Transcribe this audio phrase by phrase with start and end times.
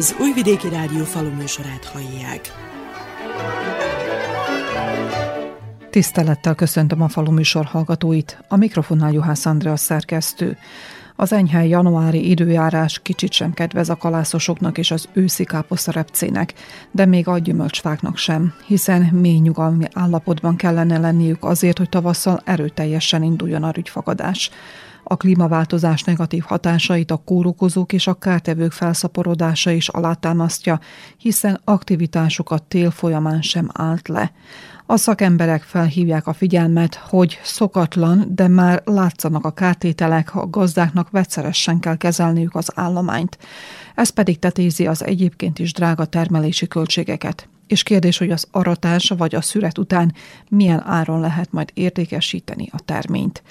[0.00, 2.52] Az Újvidéki Rádió faluműsorát hallják.
[5.90, 8.44] Tisztelettel köszöntöm a faluműsor hallgatóit.
[8.48, 10.56] A mikrofonnál Juhász Andrea szerkesztő.
[11.16, 16.54] Az enyhe januári időjárás kicsit sem kedvez a kalászosoknak és az őszi káposztarepcének,
[16.90, 23.22] de még a gyümölcsfáknak sem, hiszen mély nyugalmi állapotban kellene lenniük azért, hogy tavasszal erőteljesen
[23.22, 24.50] induljon a rügyfagadás.
[25.12, 30.80] A klímaváltozás negatív hatásait a kórokozók és a kártevők felszaporodása is alátámasztja,
[31.16, 34.32] hiszen aktivitásukat tél folyamán sem állt le.
[34.86, 41.80] A szakemberek felhívják a figyelmet, hogy szokatlan, de már látszanak a kártételek, a gazdáknak vegyszeresen
[41.80, 43.38] kell kezelniük az állományt.
[43.94, 47.48] Ez pedig tetézi az egyébként is drága termelési költségeket.
[47.66, 50.14] És kérdés, hogy az aratás vagy a szüret után
[50.48, 53.42] milyen áron lehet majd értékesíteni a terményt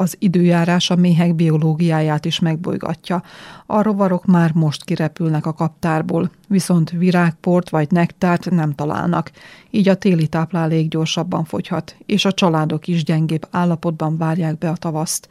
[0.00, 3.22] az időjárás a méhek biológiáját is megbolygatja.
[3.66, 9.30] A rovarok már most kirepülnek a kaptárból, viszont virágport vagy nektárt nem találnak,
[9.70, 14.76] így a téli táplálék gyorsabban fogyhat, és a családok is gyengébb állapotban várják be a
[14.76, 15.28] tavaszt.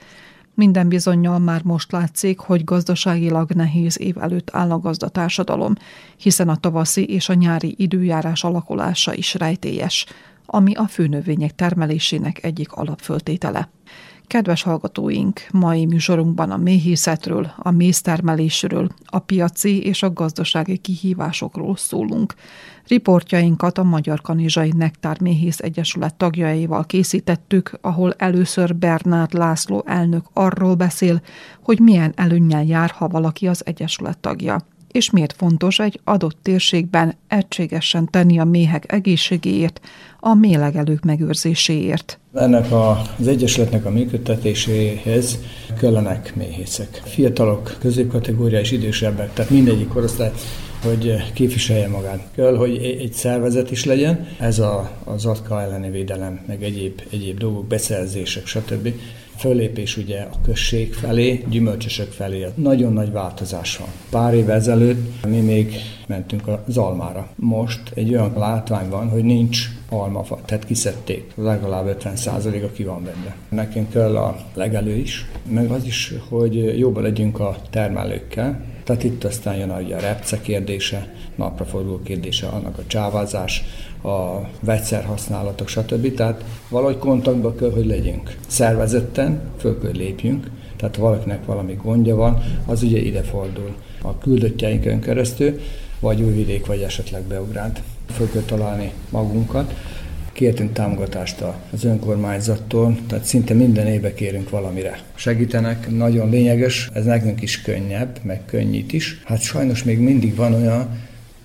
[0.53, 5.73] Minden bizonyal már most látszik, hogy gazdaságilag nehéz év előtt áll a gazdatársadalom,
[6.17, 10.05] hiszen a tavaszi és a nyári időjárás alakulása is rejtélyes,
[10.45, 13.69] ami a főnövények termelésének egyik alapföltétele.
[14.29, 22.33] Kedves hallgatóink, mai műsorunkban a méhészetről, a méztermelésről, a piaci és a gazdasági kihívásokról szólunk.
[22.87, 30.75] Riportjainkat a Magyar Kanizsai Nektár Méhész Egyesület tagjaival készítettük, ahol először Bernát László elnök arról
[30.75, 31.21] beszél,
[31.63, 34.57] hogy milyen előnyel jár, ha valaki az Egyesület tagja
[34.91, 39.81] és miért fontos egy adott térségben egységesen tenni a méhek egészségéért,
[40.19, 42.19] a mélegelők megőrzéséért.
[42.33, 45.39] Ennek a, az Egyesületnek a működtetéséhez
[45.79, 47.01] kellenek méhészek.
[47.05, 50.31] Fiatalok, középkategória és idősebbek, tehát mindegyik korosztály
[50.83, 52.27] hogy képviselje magát.
[52.35, 57.37] Kell, hogy egy szervezet is legyen, ez a, az atka elleni védelem, meg egyéb, egyéb
[57.37, 58.93] dolgok, beszerzések, stb
[59.39, 62.47] fölépés ugye a község felé, gyümölcsösök felé.
[62.55, 63.87] Nagyon nagy változás van.
[64.09, 65.75] Pár év ezelőtt mi még
[66.07, 67.29] mentünk az almára.
[67.35, 71.31] Most egy olyan látvány van, hogy nincs almafa, tehát kiszedték.
[71.35, 73.35] Legalább 50%-a ki van benne.
[73.49, 79.23] Nekünk kell a legelő is, meg az is, hogy jobban legyünk a termelőkkel, tehát itt
[79.23, 83.63] aztán jön a repce kérdése, napraforgó kérdése, annak a csávázás,
[84.01, 84.49] a
[85.05, 86.13] használatok, stb.
[86.13, 88.35] Tehát valahogy kontaktban kell, hogy legyünk.
[88.47, 93.75] Szervezetten föl kell lépjünk, tehát valakinek valami gondja van, az ugye ide fordul.
[94.01, 95.59] A küldöttjeinkön keresztül,
[95.99, 97.81] vagy újvidék, vagy esetleg beugránt.
[98.09, 99.73] Föl kell találni magunkat.
[100.33, 104.99] Kértünk támogatást az önkormányzattól, tehát szinte minden évben kérünk valamire.
[105.15, 109.21] Segítenek, nagyon lényeges, ez nekünk is könnyebb, meg könnyít is.
[109.25, 110.89] Hát sajnos még mindig van olyan,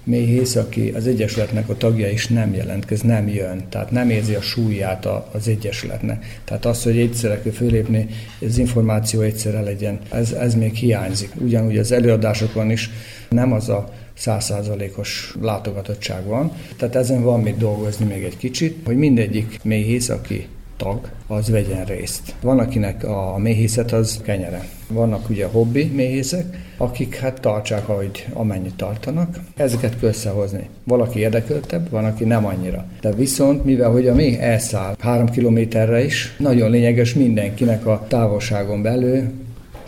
[0.05, 4.41] méhész, aki az Egyesületnek a tagja is nem jelentkez, nem jön, tehát nem érzi a
[4.41, 6.41] súlyát az Egyesületnek.
[6.45, 8.07] Tehát az, hogy egyszerre kell fölépni,
[8.41, 11.31] az információ egyszerre legyen, ez, ez még hiányzik.
[11.41, 12.91] Ugyanúgy az előadásokon is
[13.29, 16.53] nem az a százszázalékos látogatottság van.
[16.77, 20.47] Tehát ezen van mit dolgozni még egy kicsit, hogy mindegyik méhész, aki
[20.85, 22.35] tag, az vegyen részt.
[22.43, 24.65] Van, akinek a méhészet az kenyere.
[24.89, 26.45] Vannak ugye hobbi méhészek,
[26.77, 29.41] akik hát tartsák, ahogy amennyit tartanak.
[29.57, 30.69] Ezeket kell összehozni.
[30.85, 32.85] Valaki érdekeltebb, van, aki nem annyira.
[33.01, 38.83] De viszont, mivel hogy a méh elszáll három kilométerre is, nagyon lényeges mindenkinek a távolságon
[38.83, 39.23] belül,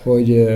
[0.02, 0.48] hogy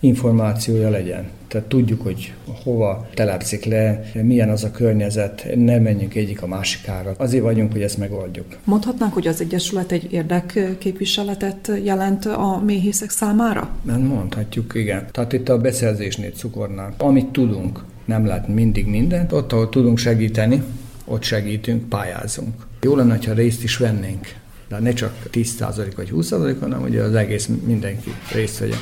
[0.00, 1.28] információja legyen.
[1.50, 2.34] Tehát tudjuk, hogy
[2.64, 7.14] hova telepszik le, milyen az a környezet, nem menjünk egyik a másikára.
[7.16, 8.46] Azért vagyunk, hogy ezt megoldjuk.
[8.64, 13.68] Mondhatnánk, hogy az Egyesület egy érdekképviseletet jelent a méhészek számára?
[13.82, 15.06] Nem mondhatjuk, igen.
[15.10, 20.62] Tehát itt a beszerzésnél, cukornál, amit tudunk, nem lát mindig mindent, ott, ahol tudunk segíteni,
[21.04, 22.66] ott segítünk, pályázunk.
[22.82, 24.26] Jó lenne, ha részt is vennénk,
[24.70, 28.78] de ne csak 10% vagy 20%, hanem hogy az egész mindenki részt vegyen.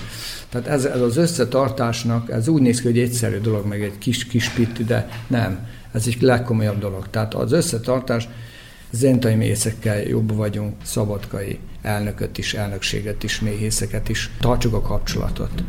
[0.49, 4.27] Tehát ez, ez az összetartásnak, ez úgy néz ki, hogy egyszerű dolog, meg egy kis,
[4.27, 5.67] kis pitti, de nem.
[5.93, 7.11] Ez egy legkomolyabb dolog.
[7.11, 8.29] Tehát az összetartás,
[8.91, 14.31] zentai méhészekkel jobb vagyunk, szabadkai elnököt is, elnökséget is, méhészeket is.
[14.41, 15.63] Tartsuk a kapcsolatot.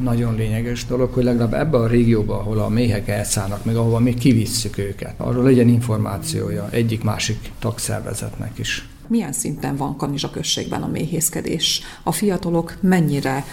[0.00, 4.14] Nagyon lényeges dolog, hogy legalább ebben a régióban, ahol a méhek elszállnak, meg ahova mi
[4.14, 8.88] kivisszük őket, arról legyen információja egyik-másik tagszervezetnek is.
[9.06, 11.80] Milyen szinten van Kanizsa községben a méhészkedés?
[12.02, 13.44] A fiatalok mennyire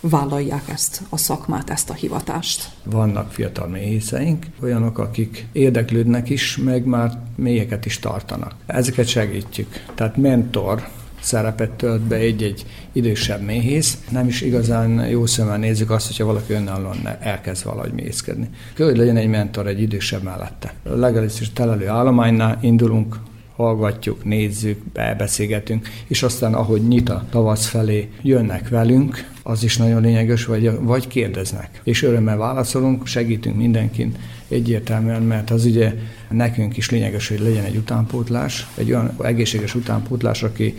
[0.00, 2.70] vállalják ezt a szakmát, ezt a hivatást.
[2.84, 8.54] Vannak fiatal méhészeink, olyanok, akik érdeklődnek is, meg már mélyeket is tartanak.
[8.66, 9.84] Ezeket segítjük.
[9.94, 10.88] Tehát mentor
[11.20, 13.98] szerepet tölt be egy-egy idősebb méhész.
[14.10, 18.48] Nem is igazán jó szemmel nézzük azt, hogyha valaki önállóan elkezd valahogy méhészkedni.
[18.74, 20.74] Kell, hogy legyen egy mentor, egy idősebb mellette.
[20.82, 23.16] Legalábbis telelő állománynál indulunk,
[23.56, 24.82] hallgatjuk, nézzük,
[25.18, 30.70] beszélgetünk, és aztán ahogy nyit a tavasz felé, jönnek velünk, az is nagyon lényeges, vagy,
[30.80, 31.80] vagy kérdeznek.
[31.84, 34.14] És örömmel válaszolunk, segítünk mindenkin
[34.48, 35.94] egyértelműen, mert az ugye
[36.30, 40.74] nekünk is lényeges, hogy legyen egy utánpótlás, egy olyan egészséges utánpótlás, aki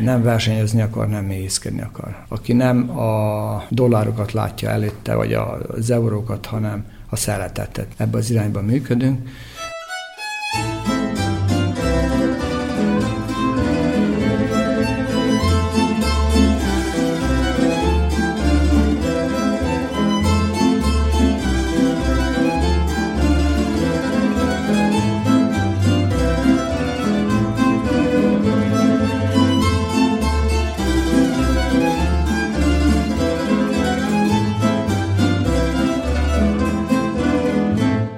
[0.00, 2.24] nem versenyezni akar, nem mélyészkedni akar.
[2.28, 7.86] Aki nem a dollárokat látja előtte, vagy az eurókat, hanem a szeretetet.
[7.96, 9.28] Ebbe az irányba működünk.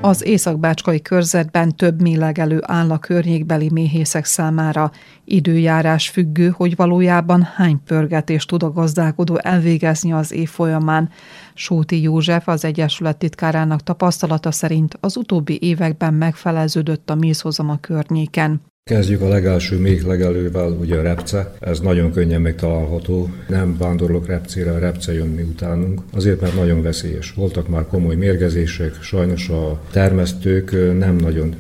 [0.05, 4.91] Az északbácskai körzetben több mélegelő áll a környékbeli méhészek számára.
[5.25, 11.11] Időjárás függő, hogy valójában hány pörgetést tud a gazdálkodó elvégezni az év folyamán.
[11.55, 18.61] Sóti József, az Egyesület titkárának tapasztalata szerint az utóbbi években megfeleződött a mézhozam a környéken.
[18.91, 21.55] Kezdjük a legelső még legelővel, ugye a repce.
[21.61, 23.31] Ez nagyon könnyen megtalálható.
[23.49, 26.01] Nem vándorlok repcére, a repce jön mi utánunk.
[26.13, 27.33] Azért, mert nagyon veszélyes.
[27.33, 31.55] Voltak már komoly mérgezések, sajnos a termesztők nem nagyon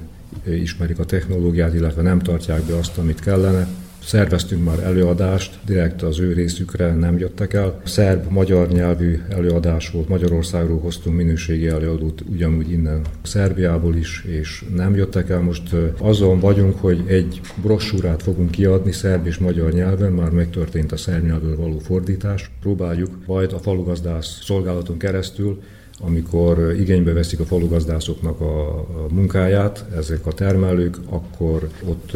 [0.44, 3.68] ismerik a technológiát, illetve nem tartják be azt, amit kellene.
[4.04, 7.80] Szerveztünk már előadást, direkt az ő részükre nem jöttek el.
[7.84, 15.30] Szerb-magyar nyelvű előadás volt, Magyarországról hoztunk minőségi előadót, ugyanúgy innen Szerbiából is, és nem jöttek
[15.30, 15.40] el.
[15.40, 20.96] Most azon vagyunk, hogy egy brossúrát fogunk kiadni szerb és magyar nyelven, már megtörtént a
[20.96, 22.50] szerb nyelvről való fordítás.
[22.60, 25.62] Próbáljuk majd a falugazdász szolgálaton keresztül
[26.00, 32.12] amikor igénybe veszik a falugazdászoknak a munkáját, ezek a termelők, akkor ott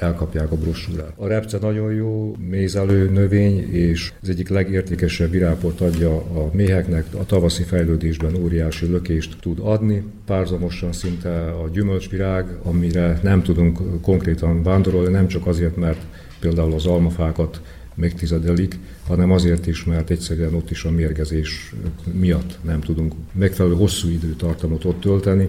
[0.00, 1.12] elkapják a brossúrát.
[1.16, 7.26] A repce nagyon jó mézelő növény, és az egyik legértékesebb virágport adja a méheknek, a
[7.26, 10.02] tavaszi fejlődésben óriási lökést tud adni.
[10.26, 16.00] Párzamosan szinte a gyümölcsvirág, amire nem tudunk konkrétan vándorolni, nem csak azért, mert
[16.40, 17.60] például az almafákat
[17.94, 21.74] megtizedelik, hanem azért is, mert egyszerűen ott is a mérgezés
[22.12, 25.48] miatt nem tudunk megfelelő hosszú időtartamot ott tölteni.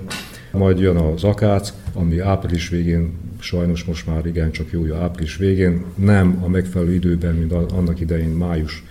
[0.52, 5.36] Majd jön az akác, ami április végén, sajnos most már igen, csak jó, jó április
[5.36, 8.84] végén, nem a megfelelő időben, mint annak idején május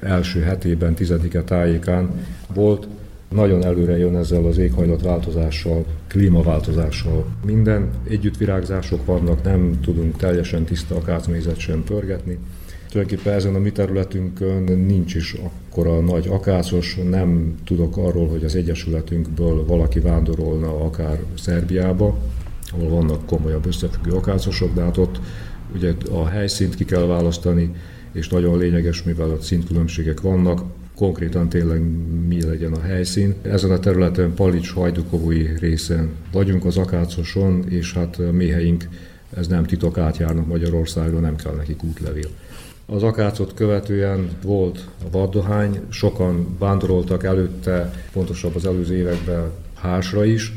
[0.00, 2.10] első hetében, tizedike tájékán
[2.54, 2.88] volt,
[3.28, 7.26] nagyon előre jön ezzel az éghajlatváltozással, klímaváltozással.
[7.44, 12.38] Minden együttvirágzások vannak, nem tudunk teljesen tiszta akácmézet sem pörgetni.
[12.90, 18.54] Tulajdonképpen ezen a mi területünkön nincs is akkora nagy akácos, nem tudok arról, hogy az
[18.54, 22.18] Egyesületünkből valaki vándorolna akár Szerbiába,
[22.72, 25.20] ahol vannak komolyabb összefüggő akácosok, de hát ott
[25.74, 27.74] ugye a helyszínt ki kell választani,
[28.12, 30.62] és nagyon lényeges, mivel a szintkülönbségek vannak,
[30.96, 31.82] konkrétan tényleg
[32.28, 33.34] mi legyen a helyszín.
[33.42, 38.88] Ezen a területen Palics hajdukovói részen vagyunk az akácoson, és hát a méheink,
[39.36, 42.28] ez nem titok, átjárnak Magyarországon, nem kell nekik útlevél.
[42.86, 50.52] Az akácot követően volt a vaddohány, sokan vándoroltak előtte, pontosabb az előző években hásra is,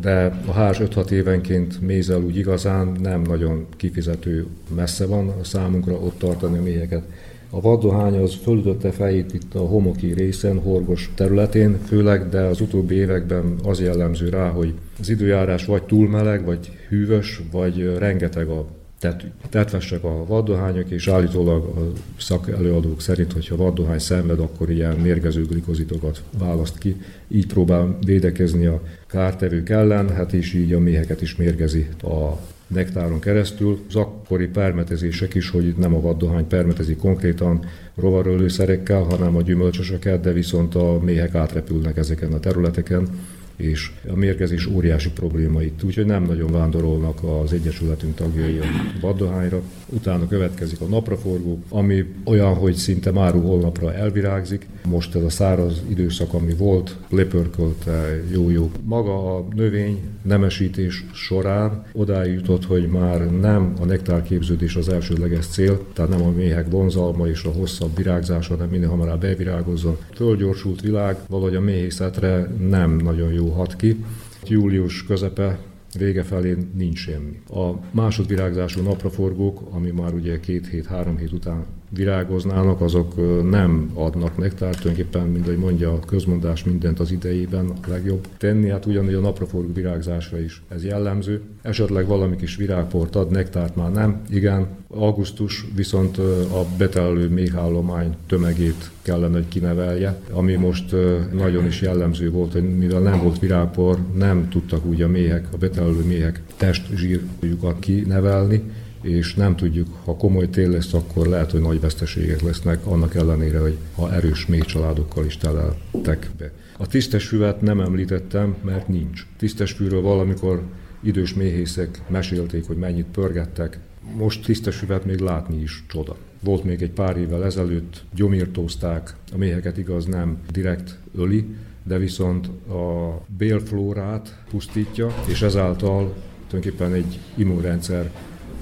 [0.00, 5.92] de a hárs 5-6 évenként mézel úgy igazán nem nagyon kifizető messze van a számunkra
[5.92, 7.02] ott tartani a méheket.
[7.50, 12.94] A vaddohány az fölütötte fejét itt a homoki részen, horgos területén, főleg, de az utóbbi
[12.94, 18.66] években az jellemző rá, hogy az időjárás vagy túl meleg, vagy hűvös, vagy rengeteg a
[19.04, 19.26] tetű.
[19.48, 26.22] Tetvesek a vaddohányok, és állítólag a szakelőadók szerint, hogyha vaddohány szenved, akkor ilyen mérgező glikozitokat
[26.38, 26.96] választ ki.
[27.28, 33.20] Így próbál védekezni a kártevők ellen, hát és így a méheket is mérgezi a nektáron
[33.20, 33.78] keresztül.
[33.88, 40.32] Az akkori permetezések is, hogy nem a vaddohány permetezi konkrétan rovarölőszerekkel, hanem a gyümölcsöseket, de
[40.32, 43.08] viszont a méhek átrepülnek ezeken a területeken,
[43.56, 48.64] és a mérgezés óriási probléma itt, úgyhogy nem nagyon vándorolnak az Egyesületünk tagjai a
[49.00, 49.62] vaddohányra.
[49.88, 54.66] Utána következik a napraforgó, ami olyan, hogy szinte máru holnapra elvirágzik.
[54.88, 58.70] Most ez a száraz időszak, ami volt, lepörkölte jó-jó.
[58.82, 65.86] Maga a növény nemesítés során odáig jutott, hogy már nem a nektárképződés az elsődleges cél,
[65.92, 69.96] tehát nem a méhek vonzalma és a hosszabb virágzása, hanem minél hamarabb bevirágozzon.
[70.14, 74.04] Tölgyorsult világ, valahogy a méhészetre nem nagyon jó hat ki.
[74.46, 75.58] Július közepe
[75.98, 77.40] vége felé nincs semmi.
[77.48, 83.14] A másodvirágzású napraforgók, ami már ugye két hét, három hét után virágoznának, azok
[83.50, 88.68] nem adnak nektárt, tulajdonképpen, mint ahogy mondja a közmondás, mindent az idejében a legjobb tenni,
[88.68, 91.40] hát ugyanúgy a napraforgó virágzásra is ez jellemző.
[91.62, 94.66] Esetleg valami kis virágport ad, nektárt már nem, igen.
[94.88, 96.18] Augusztus viszont
[96.52, 100.94] a betelelő méhállomány tömegét kellene, hogy kinevelje, ami most
[101.32, 105.56] nagyon is jellemző volt, hogy mivel nem volt virágpor, nem tudtak úgy a méhek, a
[105.56, 108.62] betelelő méhek testzsírjukat kinevelni,
[109.04, 113.58] és nem tudjuk, ha komoly tél lesz, akkor lehet, hogy nagy veszteségek lesznek, annak ellenére,
[113.58, 116.52] hogy ha erős még családokkal is teleltek be.
[116.78, 119.26] A tisztes füvet nem említettem, mert nincs.
[119.38, 120.62] Tisztes fűről valamikor
[121.02, 123.78] idős méhészek mesélték, hogy mennyit pörgettek.
[124.16, 126.16] Most tisztes füvet még látni is csoda.
[126.42, 131.46] Volt még egy pár évvel ezelőtt, gyomírtózták, a méheket igaz nem direkt öli,
[131.82, 136.14] de viszont a bélflórát pusztítja, és ezáltal
[136.48, 138.10] tulajdonképpen egy immunrendszer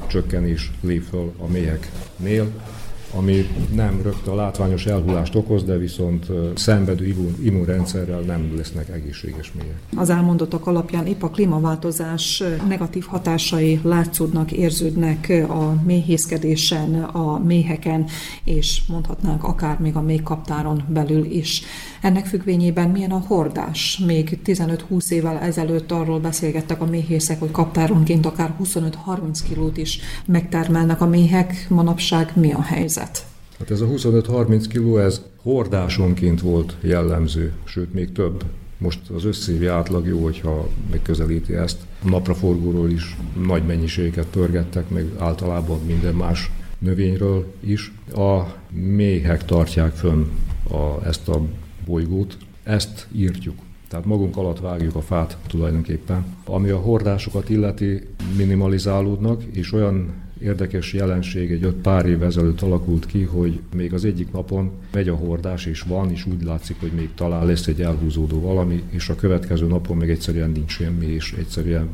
[0.06, 2.50] csökkenés lép föl a méheknél,
[3.14, 9.76] ami nem rögtön látványos elhullást okoz, de viszont szenvedő immun, immunrendszerrel nem lesznek egészséges mélyek.
[9.96, 18.04] Az elmondottak alapján épp a klímaváltozás negatív hatásai látszódnak, érződnek a méhészkedésen, a méheken,
[18.44, 21.62] és mondhatnánk akár még a méhkaptáron belül is.
[22.00, 24.00] Ennek függvényében milyen a hordás?
[24.06, 31.00] Még 15-20 évvel ezelőtt arról beszélgettek a méhészek, hogy kaptáronként akár 25-30 kilót is megtermelnek
[31.00, 31.66] a méhek.
[31.68, 33.01] Manapság mi a helyzet?
[33.58, 38.44] Hát ez a 25-30 kiló, ez hordásonként volt jellemző, sőt még több.
[38.78, 41.76] Most az összévi átlag jó, hogyha megközelíti ezt.
[42.04, 43.16] Napraforgóról is
[43.46, 47.92] nagy mennyiségeket pörgettek, meg általában minden más növényről is.
[48.14, 50.24] A méhek tartják fönn
[50.70, 51.40] a, ezt a
[51.84, 53.54] bolygót, ezt írtjuk.
[53.88, 56.24] Tehát magunk alatt vágjuk a fát tulajdonképpen.
[56.44, 58.00] Ami a hordásokat illeti,
[58.36, 64.04] minimalizálódnak, és olyan érdekes jelenség egy öt pár év ezelőtt alakult ki, hogy még az
[64.04, 67.82] egyik napon megy a hordás, és van, és úgy látszik, hogy még talán lesz egy
[67.82, 71.88] elhúzódó valami, és a következő napon még egyszerűen nincs semmi, és egyszerűen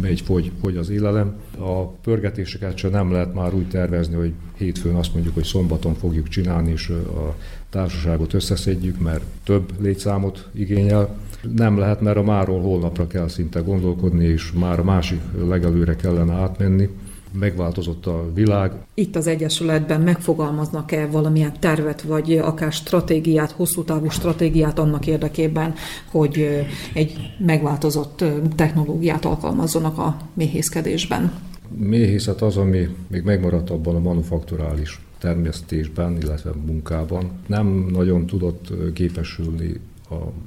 [0.00, 1.34] megy, fogy, fogy az élelem.
[1.58, 6.28] A pörgetéseket sem nem lehet már úgy tervezni, hogy hétfőn azt mondjuk, hogy szombaton fogjuk
[6.28, 7.36] csinálni, és a
[7.70, 11.16] társaságot összeszedjük, mert több létszámot igényel.
[11.56, 16.32] Nem lehet, mert a máról holnapra kell szinte gondolkodni, és már a másik legelőre kellene
[16.32, 16.88] átmenni
[17.38, 18.72] megváltozott a világ.
[18.94, 25.74] Itt az Egyesületben megfogalmaznak-e valamilyen tervet, vagy akár stratégiát, hosszú távú stratégiát annak érdekében,
[26.10, 28.24] hogy egy megváltozott
[28.56, 31.32] technológiát alkalmazzanak a méhészkedésben?
[31.76, 37.30] Méhészet az, ami még megmaradt abban a manufakturális termesztésben, illetve munkában.
[37.46, 39.80] Nem nagyon tudott képesülni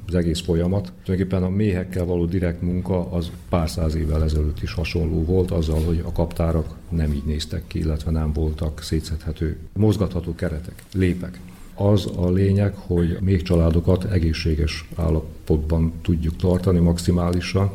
[0.08, 0.92] az egész folyamat.
[1.04, 5.84] Tulajdonképpen a méhekkel való direkt munka az pár száz évvel ezelőtt is hasonló volt, azzal,
[5.84, 11.40] hogy a kaptárak nem így néztek ki, illetve nem voltak szétszedhető, mozgatható keretek, lépek.
[11.76, 17.72] Az a lényeg, hogy még családokat egészséges állapotban tudjuk tartani maximálisan,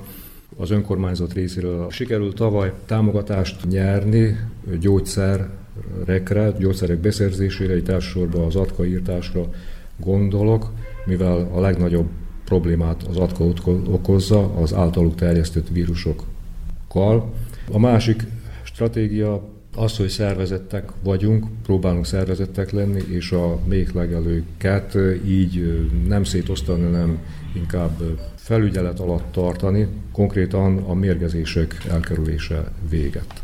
[0.56, 4.37] az önkormányzat részéről sikerült tavaly támogatást nyerni
[4.80, 9.50] gyógyszerekre, gyógyszerek beszerzésére, itt elsősorban az atkaírtásra
[9.96, 10.70] gondolok,
[11.04, 12.09] mivel a legnagyobb
[12.44, 13.44] problémát az atka
[13.90, 17.32] okozza az általuk terjesztett vírusokkal.
[17.73, 18.26] A másik
[18.62, 19.42] stratégia
[19.76, 27.18] az, hogy szervezettek vagyunk, próbálunk szervezettek lenni, és a méhlegelőket így nem szétosztani, hanem
[27.54, 33.41] inkább felügyelet alatt tartani, konkrétan a mérgezések elkerülése véget.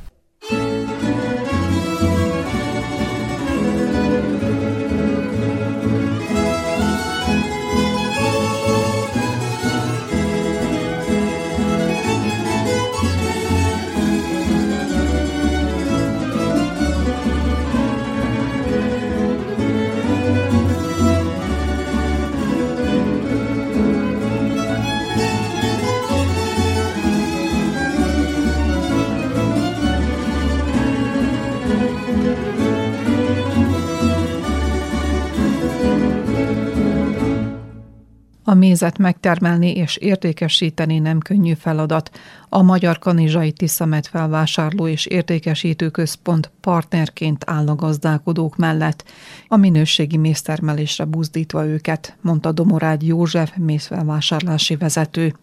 [38.48, 42.10] A mézet megtermelni és értékesíteni nem könnyű feladat.
[42.48, 49.04] A Magyar Kanizsai Tiszamet felvásárló és értékesítő központ partnerként áll a gazdálkodók mellett,
[49.48, 55.34] a minőségi méztermelésre buzdítva őket, mondta Domorád József mézfelvásárlási vezető.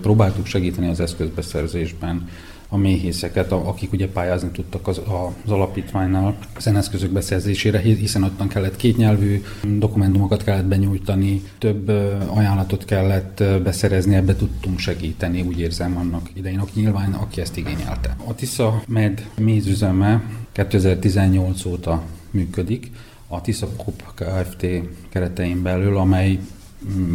[0.00, 2.28] Próbáltuk segíteni az eszközbeszerzésben
[2.68, 5.00] a méhészeket, akik ugye pályázni tudtak az,
[5.44, 9.42] az alapítványnál zeneszközök beszerzésére, hiszen ottan kellett kétnyelvű
[9.78, 11.88] dokumentumokat kellett benyújtani, több
[12.34, 18.16] ajánlatot kellett beszerezni, ebbe tudtunk segíteni, úgy érzem annak idején, aki nyilván, aki ezt igényelte.
[18.26, 20.22] A Tisza Med mézüzeme
[20.52, 22.90] 2018 óta működik,
[23.28, 24.66] a Tisza Kup Kft.
[25.08, 26.38] keretein belül, amely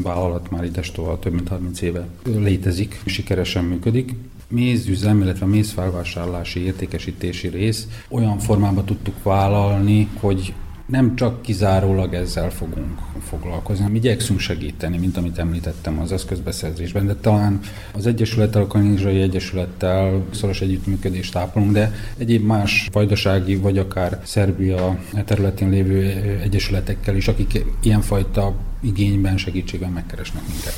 [0.04, 4.16] vállalat már idestól több mint 30 éve létezik, sikeresen működik
[4.54, 10.54] mézüzem, illetve mézfelvásárlási értékesítési rész olyan formában tudtuk vállalni, hogy
[10.86, 17.16] nem csak kizárólag ezzel fogunk foglalkozni, hanem igyekszünk segíteni, mint amit említettem az eszközbeszerzésben, de
[17.16, 17.60] talán
[17.94, 25.00] az Egyesülettel, a Kanizsai Egyesülettel szoros együttműködést ápolunk, de egyéb más vajdasági, vagy akár Szerbia
[25.26, 26.02] területén lévő
[26.44, 30.76] egyesületekkel is, akik ilyenfajta igényben, segítségben megkeresnek minket.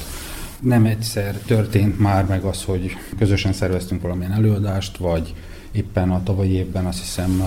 [0.59, 5.33] Nem egyszer történt már meg az, hogy közösen szerveztünk valamilyen előadást, vagy
[5.71, 7.43] éppen a tavalyi évben azt hiszem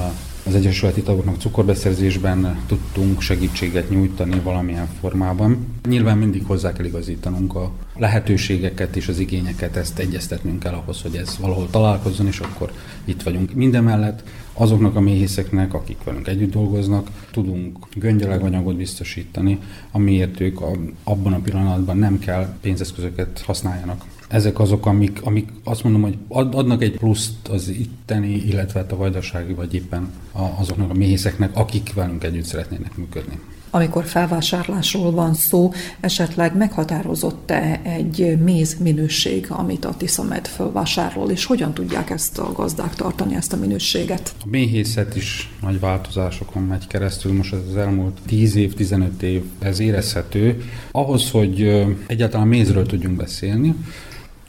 [0.48, 5.66] az Egyesületi tagoknak cukorbeszerzésben tudtunk segítséget nyújtani valamilyen formában.
[5.88, 11.16] Nyilván mindig hozzá kell igazítanunk a lehetőségeket és az igényeket, ezt egyeztetnünk kell ahhoz, hogy
[11.16, 12.72] ez valahol találkozzon, és akkor
[13.04, 13.54] itt vagyunk.
[13.54, 19.58] Mindemellett azoknak a méhészeknek, akik velünk együtt dolgoznak, tudunk göngyeleganyagot biztosítani,
[19.90, 20.60] amiért ők
[21.04, 26.82] abban a pillanatban nem kell pénzeszközöket használjanak ezek azok, amik, amik azt mondom, hogy adnak
[26.82, 30.10] egy pluszt az itteni, illetve hát a vajdasági, vagy éppen
[30.58, 33.38] azoknak a méhészeknek, akik velünk együtt szeretnének működni.
[33.70, 41.74] Amikor felvásárlásról van szó, esetleg meghatározott-e egy méz minőség, amit a Tiszamed felvásárol, és hogyan
[41.74, 44.34] tudják ezt a gazdák tartani, ezt a minőséget?
[44.44, 49.42] A méhészet is nagy változásokon megy keresztül, most ez az elmúlt 10 év, 15 év,
[49.58, 50.62] ez érezhető.
[50.90, 53.74] Ahhoz, hogy egyáltalán mézről tudjunk beszélni,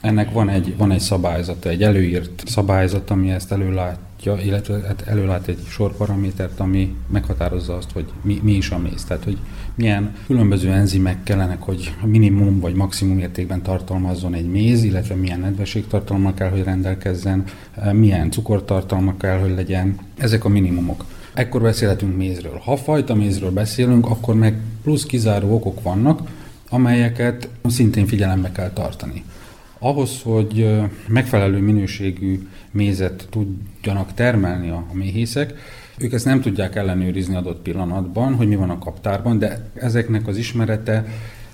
[0.00, 5.48] ennek van egy, van egy szabályzata, egy előírt szabályzat, ami ezt előlátja, illetve hát előlát
[5.48, 9.04] egy sor paramétert, ami meghatározza azt, hogy mi, mi is a méz.
[9.04, 9.38] Tehát, hogy
[9.74, 16.34] milyen különböző enzimek kellenek, hogy minimum vagy maximum értékben tartalmazzon egy méz, illetve milyen nedvességtartalma
[16.34, 17.44] kell, hogy rendelkezzen,
[17.92, 19.98] milyen cukortartalma kell, hogy legyen.
[20.18, 21.04] Ezek a minimumok.
[21.34, 22.60] Ekkor beszélhetünk mézről.
[22.64, 26.20] Ha fajta mézről beszélünk, akkor meg plusz kizáró okok vannak,
[26.68, 29.24] amelyeket szintén figyelembe kell tartani.
[29.82, 35.54] Ahhoz, hogy megfelelő minőségű mézet tudjanak termelni a méhészek,
[35.98, 40.36] ők ezt nem tudják ellenőrizni adott pillanatban, hogy mi van a kaptárban, de ezeknek az
[40.36, 41.04] ismerete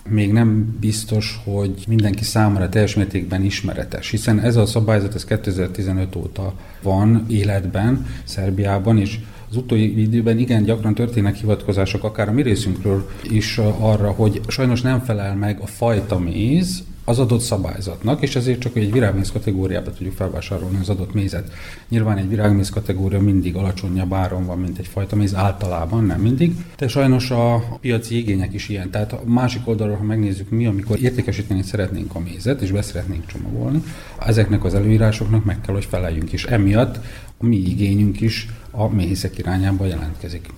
[0.09, 6.17] még nem biztos, hogy mindenki számára teljes mértékben ismeretes, hiszen ez a szabályzat ez 2015
[6.17, 9.19] óta van életben Szerbiában, és
[9.51, 14.81] az utóbbi időben igen gyakran történnek hivatkozások, akár a mi részünkről is arra, hogy sajnos
[14.81, 19.92] nem felel meg a fajta méz az adott szabályzatnak, és ezért csak egy virágméz kategóriába
[19.92, 21.53] tudjuk felvásárolni az adott mézet.
[21.88, 26.57] Nyilván egy virágméz kategória mindig alacsonyabb áron van, mint egy fajta méz, általában, nem mindig,
[26.77, 28.90] de sajnos a piaci igények is ilyen.
[28.90, 33.83] Tehát a másik oldalról, ha megnézzük mi, amikor értékesíteni szeretnénk a mézet, és beszeretnénk csomagolni,
[34.27, 36.99] ezeknek az előírásoknak meg kell, hogy feleljünk, és emiatt
[37.38, 40.49] a mi igényünk is a méhészek irányába jelentkezik.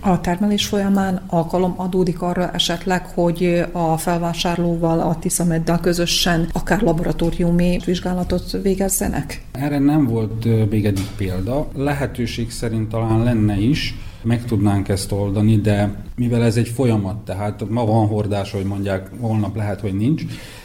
[0.00, 7.78] A termelés folyamán alkalom adódik arra esetleg, hogy a felvásárlóval, a Tiszameddel közösen akár laboratóriumi
[7.84, 9.44] vizsgálatot végezzenek?
[9.52, 11.68] Erre nem volt még eddig példa.
[11.76, 17.68] Lehetőség szerint talán lenne is, meg tudnánk ezt oldani, de mivel ez egy folyamat, tehát
[17.68, 20.22] ma van hordás, hogy mondják, holnap lehet, hogy nincs,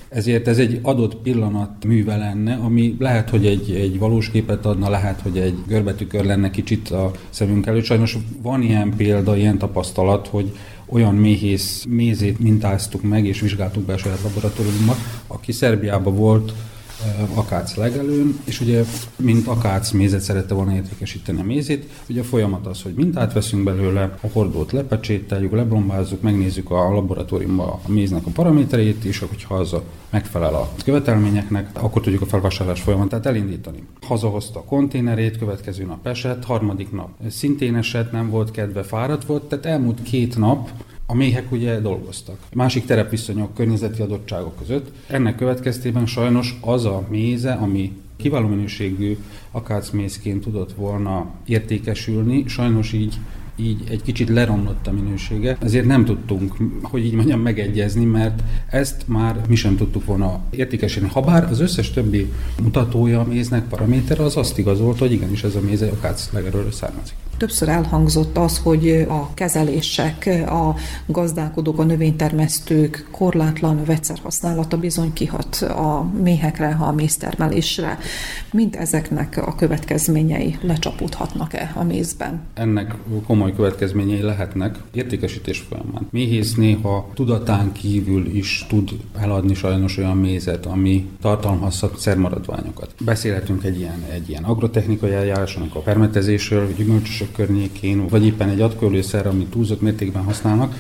[0.09, 4.89] ezért ez egy adott pillanat műve lenne, ami lehet, hogy egy, egy valós képet adna,
[4.89, 7.83] lehet, hogy egy görbetükör lenne kicsit a szemünk előtt.
[7.83, 10.51] Sajnos van ilyen példa, ilyen tapasztalat, hogy
[10.85, 14.95] olyan méhész mézét mintáztuk meg, és vizsgáltuk be a saját laboratóriumban,
[15.27, 16.53] aki Szerbiában volt
[17.33, 18.83] akác legelőn, és ugye,
[19.15, 23.63] mint akác mézet szerette volna értékesíteni a mézét, ugye a folyamat az, hogy mintát veszünk
[23.63, 29.73] belőle, a hordót lepecsételjük, leblombázzuk, megnézzük a laboratóriumban a méznek a paraméterét, és hogyha az
[29.73, 33.83] a megfelel a követelményeknek, akkor tudjuk a felvásárlás folyamatát elindítani.
[34.01, 39.43] Hazahozta a konténerét, következő nap esett, harmadik nap szintén esett, nem volt kedve, fáradt volt,
[39.43, 40.69] tehát elmúlt két nap
[41.09, 42.37] a méhek ugye dolgoztak.
[42.53, 44.91] Másik terepviszonyok, környezeti adottságok között.
[45.07, 49.17] Ennek következtében sajnos az a méze, ami kiváló minőségű
[49.51, 53.19] akácmézként tudott volna értékesülni, sajnos így
[53.59, 59.03] így egy kicsit leromlott a minősége, ezért nem tudtunk, hogy így mondjam, megegyezni, mert ezt
[59.05, 61.11] már mi sem tudtuk volna értékesíteni.
[61.11, 65.61] Habár az összes többi mutatója a méznek, paraméter az azt igazolt, hogy igenis ez a
[65.61, 67.15] méze akác legerőről származik.
[67.37, 76.11] Többször elhangzott az, hogy a kezelések, a gazdálkodók, a növénytermesztők korlátlan vegyszerhasználata bizony kihat a
[76.21, 77.97] méhekre, a méztermelésre.
[78.51, 82.41] Mind ezeknek a következményei lecsapódhatnak-e a mézben?
[82.53, 82.95] Ennek
[83.25, 86.07] komoly következményei lehetnek értékesítés folyamán.
[86.11, 92.93] Méhész néha tudatán kívül is tud eladni sajnos olyan mézet, ami tartalmazhat szermaradványokat.
[93.05, 96.67] Beszélhetünk egy ilyen, egy ilyen agrotechnikai eljárásnak a permetezésről,
[97.27, 100.75] gyümölcsösök környékén, vagy éppen egy adkölőszer, amit túlzott mértékben használnak,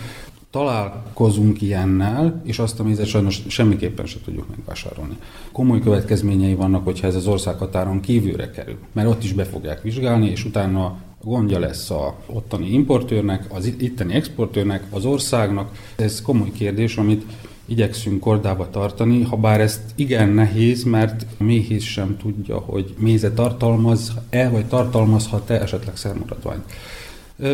[0.51, 5.17] találkozunk ilyennel, és azt a mézet sajnos semmiképpen se tudjuk megvásárolni.
[5.51, 10.29] Komoly következményei vannak, hogyha ez az országhatáron kívülre kerül, mert ott is be fogják vizsgálni,
[10.29, 15.71] és utána gondja lesz a ottani importőrnek, az itteni exportőrnek, az országnak.
[15.95, 17.25] Ez komoly kérdés, amit
[17.67, 23.31] igyekszünk kordába tartani, ha bár ezt igen nehéz, mert a méhész sem tudja, hogy méze
[23.31, 26.63] tartalmaz-e, vagy tartalmazhat-e esetleg szermaradványt.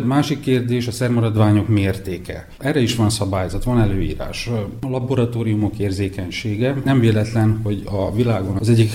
[0.06, 2.48] Másik kérdés a szermaradványok mértéke.
[2.58, 4.50] Erre is van szabályzat, van előírás.
[4.82, 6.76] A laboratóriumok érzékenysége.
[6.86, 8.92] Nem véletlen, hogy a világon az egyik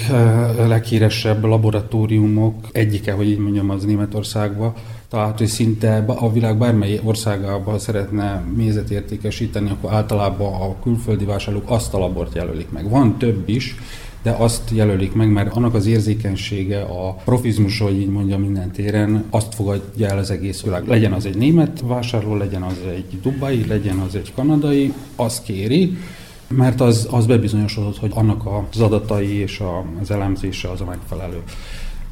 [0.67, 4.75] leghíresebb laboratóriumok egyike, hogy így mondjam, az Németországban,
[5.11, 11.71] tehát, hogy szinte a világ bármely országában szeretne mézet értékesíteni, akkor általában a külföldi vásárlók
[11.71, 12.90] azt a labort jelölik meg.
[12.90, 13.75] Van több is,
[14.23, 19.25] de azt jelölik meg, mert annak az érzékenysége, a profizmus, hogy így mondja minden téren,
[19.31, 20.87] azt fogadja el az egész világ.
[20.87, 25.97] Legyen az egy német vásárló, legyen az egy dubai, legyen az egy kanadai, azt kéri,
[26.49, 29.62] mert az, az bebizonyosodott, hogy annak az adatai és
[30.01, 31.42] az elemzése az a megfelelő.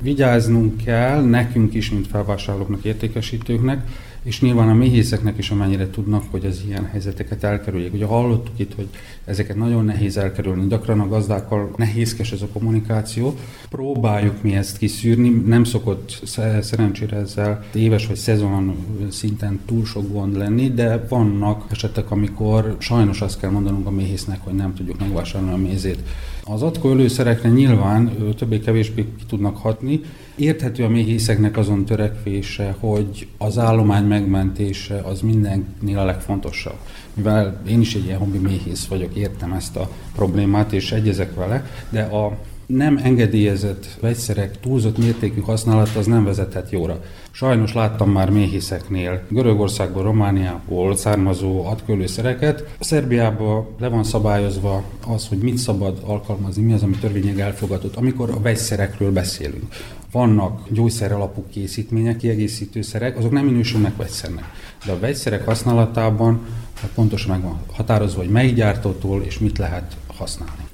[0.00, 3.88] Vigyáznunk kell nekünk is, mint felvásárlóknak, értékesítőknek,
[4.22, 7.92] és nyilván a méhészeknek is amennyire tudnak, hogy az ilyen helyzeteket elkerüljék.
[7.92, 8.88] Ugye hallottuk itt, hogy
[9.26, 13.34] ezeket nagyon nehéz elkerülni, gyakran a gazdákkal nehézkes ez a kommunikáció.
[13.68, 16.22] Próbáljuk mi ezt kiszűrni, nem szokott
[16.60, 18.76] szerencsére ezzel éves vagy szezon
[19.10, 24.40] szinten túl sok gond lenni, de vannak esetek, amikor sajnos azt kell mondanunk a méhésznek,
[24.44, 25.98] hogy nem tudjuk megvásárolni a mézét.
[26.44, 30.00] Az atkóölőszerekre nyilván többé-kevésbé ki tudnak hatni.
[30.36, 36.76] Érthető a méhészeknek azon törekvése, hogy az állomány megmentése az mindennél a legfontosabb.
[37.14, 41.66] Mivel én is egy ilyen hobbi méhész vagyok, értem ezt a problémát, és egyezek vele,
[41.90, 47.00] de a nem engedélyezett vegyszerek túlzott mértékű használata az nem vezethet jóra.
[47.30, 52.76] Sajnos láttam már méhészeknél Görögországból, Romániából származó atkölőszereket.
[52.80, 58.30] Szerbiában le van szabályozva az, hogy mit szabad alkalmazni, mi az, ami törvényeg elfogadott, amikor
[58.30, 59.74] a vegyszerekről beszélünk.
[60.12, 64.44] Vannak gyógyszer alapú készítmények, kiegészítőszerek, azok nem minősülnek vegyszernek.
[64.86, 66.40] De a vegyszerek használatában
[66.80, 70.65] hát pontosan meg van határozva, hogy melyik gyártótól és mit lehet használni.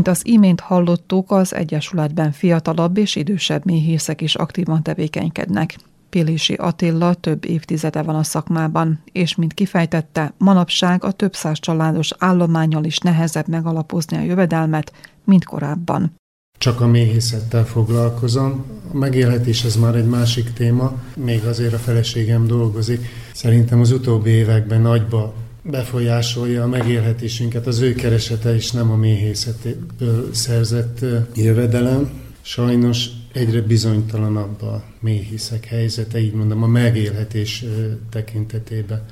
[0.00, 5.76] Mint az imént hallottuk, az Egyesületben fiatalabb és idősebb méhészek is aktívan tevékenykednek.
[6.10, 12.10] Pilési Attila több évtizede van a szakmában, és mint kifejtette, manapság a több száz családos
[12.18, 14.92] állományjal is nehezebb megalapozni a jövedelmet,
[15.24, 16.14] mint korábban.
[16.58, 18.64] Csak a méhészettel foglalkozom.
[18.92, 23.06] A megélhetés ez már egy másik téma, még azért a feleségem dolgozik.
[23.32, 30.34] Szerintem az utóbbi években nagyba befolyásolja a megélhetésünket, az ő keresete is nem a méhészetből
[30.34, 32.10] szerzett jövedelem.
[32.40, 37.64] Sajnos egyre bizonytalanabb a méhészek helyzete, így mondom, a megélhetés
[38.10, 39.02] tekintetében.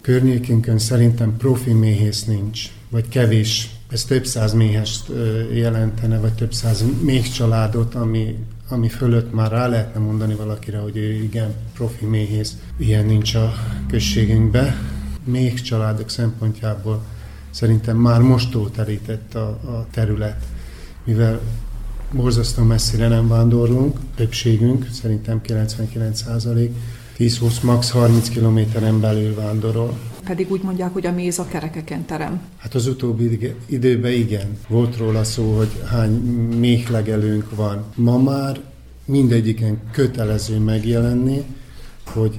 [0.00, 3.70] Környékünkön szerintem profi méhész nincs, vagy kevés.
[3.90, 5.12] Ez több száz méhest
[5.54, 8.36] jelentene, vagy több száz méh családot, ami,
[8.68, 12.56] ami fölött már rá lehetne mondani valakire, hogy ő igen, profi méhész.
[12.78, 13.52] Ilyen nincs a
[13.88, 14.95] községünkben
[15.26, 17.04] még családok szempontjából
[17.50, 20.44] szerintem már most túlterített a, a terület,
[21.04, 21.40] mivel
[22.12, 26.74] borzasztó messzire nem vándorlunk, többségünk, szerintem 99 százalék,
[27.18, 27.90] 10-20, max.
[27.90, 29.98] 30 kilométeren belül vándorol.
[30.24, 32.40] Pedig úgy mondják, hogy a méz a kerekeken terem.
[32.56, 34.58] Hát az utóbbi időben igen.
[34.68, 36.10] Volt róla szó, hogy hány
[36.58, 37.84] méhlegelőnk van.
[37.94, 38.60] Ma már
[39.04, 41.44] mindegyiken kötelező megjelenni,
[42.04, 42.38] hogy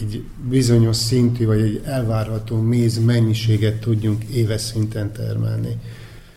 [0.00, 5.76] egy bizonyos szintű, vagy egy elvárható méz mennyiséget tudjunk éves szinten termelni.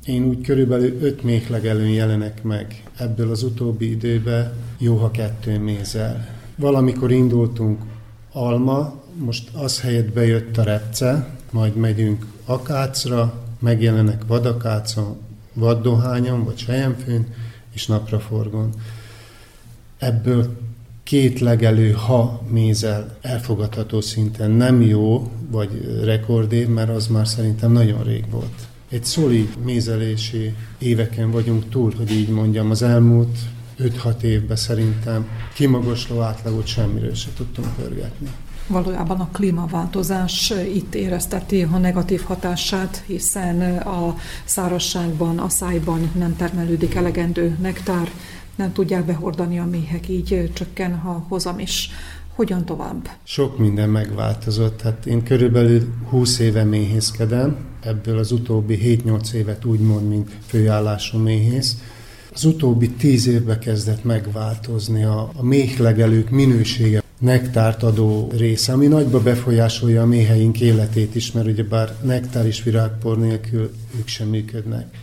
[0.05, 6.27] Én úgy körülbelül öt méhlegelőn jelenek meg ebből az utóbbi időben, jó ha kettő mézzel.
[6.55, 7.81] Valamikor indultunk
[8.31, 15.17] Alma, most az helyett bejött a repce, majd megyünk Akácra, megjelenek vadakácon,
[15.53, 17.27] vaddohányon, vagy sejemfőn,
[17.73, 18.69] és napraforgon.
[19.97, 20.57] Ebből
[21.07, 28.03] két legelő ha mézel elfogadható szinten nem jó, vagy rekordév, mert az már szerintem nagyon
[28.03, 28.67] rég volt.
[28.89, 33.37] Egy szolid mézelési éveken vagyunk túl, hogy így mondjam, az elmúlt
[33.79, 38.27] 5-6 évben szerintem kimagasló átlagot semmiről se tudtunk pörgetni.
[38.67, 44.15] Valójában a klímaváltozás itt érezteti a negatív hatását, hiszen a
[44.45, 48.11] szárasságban, a szájban nem termelődik elegendő nektár,
[48.57, 51.89] nem tudják behordani a méhek, így csökken a hozam is.
[52.35, 53.09] Hogyan tovább?
[53.23, 54.81] Sok minden megváltozott.
[54.81, 61.77] Hát én körülbelül 20 éve méhészkedem, ebből az utóbbi 7-8 évet úgymond, mint főállású méhész.
[62.33, 69.21] Az utóbbi 10 évben kezdett megváltozni a, a méhlegelők minősége nektárt adó része, ami nagyba
[69.21, 74.97] befolyásolja a méheink életét is, mert ugye bár nektár és virágpor nélkül ők sem működnek.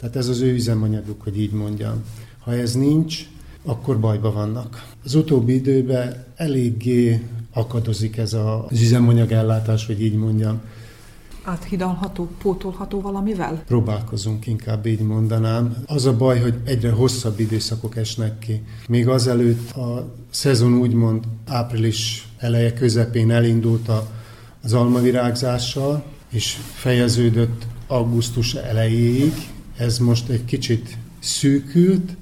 [0.00, 2.04] Tehát ez az ő üzemanyaguk, hogy így mondjam.
[2.44, 3.28] Ha ez nincs,
[3.64, 4.88] akkor bajba vannak.
[5.04, 7.22] Az utóbbi időben eléggé
[7.52, 10.60] akadozik ez az üzemanyagellátás, hogy így mondjam.
[11.42, 13.62] Áthidalható, pótolható valamivel?
[13.66, 15.76] Próbálkozunk, inkább így mondanám.
[15.86, 18.62] Az a baj, hogy egyre hosszabb időszakok esnek ki.
[18.88, 24.10] Még azelőtt a szezon úgymond április eleje közepén elindult a,
[24.62, 29.32] az almavirágzással, és fejeződött augusztus elejéig.
[29.76, 32.16] Ez most egy kicsit szűkült,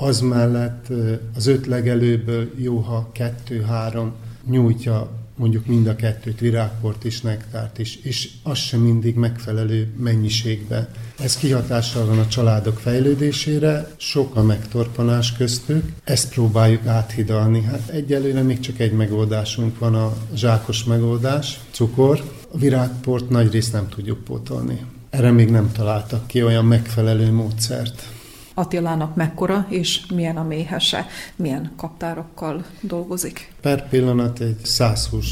[0.00, 0.86] az mellett
[1.34, 4.12] az öt legelőből jó, ha kettő-három
[4.50, 10.88] nyújtja mondjuk mind a kettőt, virágport és nektárt is, és az sem mindig megfelelő mennyiségben.
[11.18, 17.62] Ez kihatással van a családok fejlődésére, sok a megtorpanás köztük, ezt próbáljuk áthidalni.
[17.62, 22.22] Hát egyelőre még csak egy megoldásunk van, a zsákos megoldás, cukor.
[22.52, 24.80] A virágport nagy részt nem tudjuk pótolni.
[25.10, 28.19] Erre még nem találtak ki olyan megfelelő módszert.
[28.54, 33.52] Attilának mekkora és milyen a méhese, milyen kaptárokkal dolgozik?
[33.60, 35.26] Per pillanat egy 120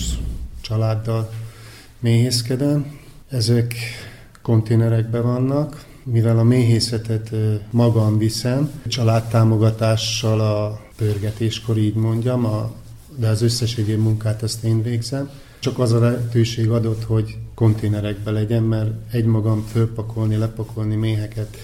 [0.61, 1.31] családdal
[2.01, 2.99] méhészkedem.
[3.29, 3.75] Ezek
[4.43, 7.31] konténerekben vannak, mivel a méhészetet
[7.71, 12.71] magam viszem, családtámogatással a pörgetéskor így mondjam, a,
[13.17, 15.31] de az összes egyéb munkát ezt én végzem.
[15.59, 21.57] Csak az a lehetőség adott, hogy konténerekbe legyen, mert egymagam fölpakolni, lepakolni méheket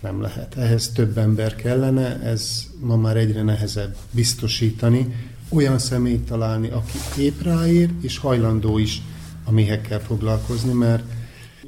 [0.00, 0.56] nem lehet.
[0.56, 5.14] Ehhez több ember kellene, ez ma már egyre nehezebb biztosítani,
[5.48, 9.02] olyan személyt találni, aki épp ráér, és hajlandó is
[9.44, 11.02] a méhekkel foglalkozni, mert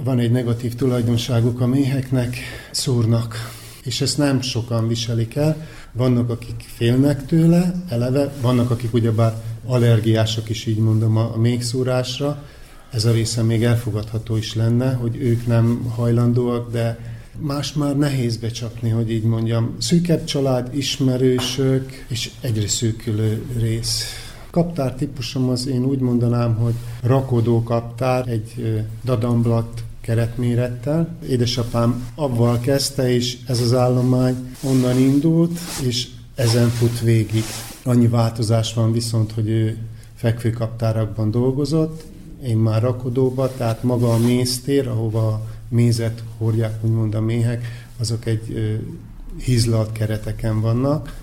[0.05, 2.37] van egy negatív tulajdonságuk a méheknek,
[2.71, 3.37] szúrnak,
[3.83, 5.67] és ezt nem sokan viselik el.
[5.93, 12.43] Vannak, akik félnek tőle, eleve, vannak, akik ugyebár allergiások is, így mondom, a méhszúrásra.
[12.91, 16.99] Ez a része még elfogadható is lenne, hogy ők nem hajlandóak, de
[17.39, 19.75] más már nehéz becsapni, hogy így mondjam.
[19.79, 24.05] Szűkebb család, ismerősök, és egyre szűkülő rész.
[24.51, 31.17] Kaptár típusom az én úgy mondanám, hogy rakodó kaptár, egy dadamblat keretmérettel.
[31.29, 37.43] Édesapám avval kezdte, és ez az állomány onnan indult, és ezen fut végig.
[37.83, 39.77] Annyi változás van viszont, hogy ő
[40.15, 42.05] fekvőkaptárakban dolgozott,
[42.47, 48.77] én már rakodóba, tehát maga a mésztér, ahova mézet hordják, úgymond a méhek, azok egy
[49.43, 51.17] hízlalt kereteken vannak.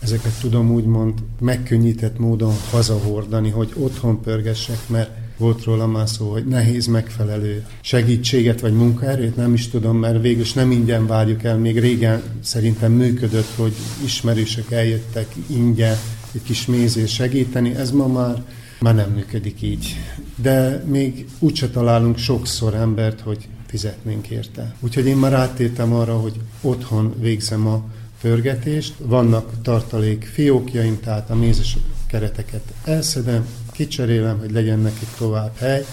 [0.00, 6.46] Ezeket tudom úgymond megkönnyített módon hazahordani, hogy otthon pörgessek, mert volt róla már szó, hogy
[6.46, 11.78] nehéz megfelelő segítséget vagy munkaerőt, nem is tudom, mert végül nem ingyen várjuk el, még
[11.78, 13.72] régen szerintem működött, hogy
[14.04, 15.96] ismerősök eljöttek ingyen
[16.32, 18.44] egy kis mézés segíteni, ez ma már
[18.80, 19.96] már nem működik így.
[20.36, 24.74] De még úgyse találunk sokszor embert, hogy fizetnénk érte.
[24.80, 27.84] Úgyhogy én már áttértem arra, hogy otthon végzem a
[28.20, 28.94] pörgetést.
[28.98, 31.76] Vannak tartalék fiókjaim, tehát a mézes
[32.06, 35.84] kereteket elszedem, kicserélem, hogy legyen nekik tovább hely.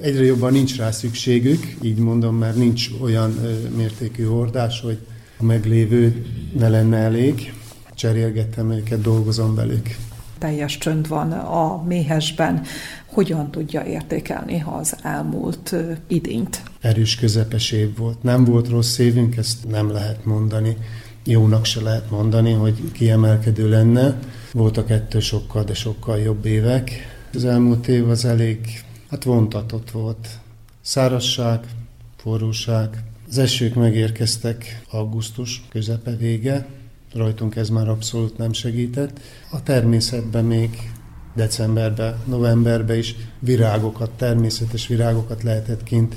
[0.00, 3.30] Egyre jobban nincs rá szükségük, így mondom, mert nincs olyan
[3.76, 4.98] mértékű hordás, hogy
[5.38, 6.26] a meglévő
[6.58, 7.52] ne lenne elég.
[7.94, 9.96] Cserélgettem őket, dolgozom velük
[10.38, 12.62] teljes csönd van a méhesben,
[13.06, 15.74] hogyan tudja értékelni az elmúlt
[16.06, 16.62] idényt?
[16.80, 18.22] Erős közepes év volt.
[18.22, 20.76] Nem volt rossz évünk, ezt nem lehet mondani.
[21.24, 24.18] Jónak se lehet mondani, hogy kiemelkedő lenne.
[24.52, 26.92] Voltak ettől sokkal, de sokkal jobb évek.
[27.34, 30.28] Az elmúlt év az elég, hát vontatott volt.
[30.80, 31.60] Szárasság,
[32.16, 33.02] forróság.
[33.28, 36.66] Az esők megérkeztek augusztus közepe vége,
[37.14, 39.20] rajtunk ez már abszolút nem segített.
[39.50, 40.90] A természetben még
[41.34, 46.14] decemberben, novemberben is virágokat, természetes virágokat lehetett kint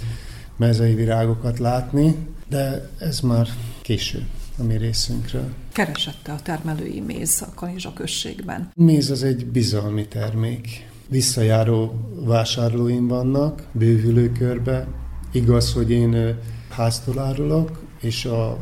[0.61, 2.15] mezei virágokat látni,
[2.49, 3.47] de ez már
[3.81, 5.53] késő a mi részünkről.
[5.71, 8.71] Keresette a termelői méz a Kanizsa községben?
[8.75, 10.89] Méz az egy bizalmi termék.
[11.07, 14.87] Visszajáró vásárlóim vannak, bővülő körbe.
[15.31, 16.37] Igaz, hogy én
[16.69, 18.57] háztól árulok, és a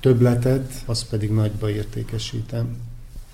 [0.00, 2.76] többletet, azt pedig nagyba értékesítem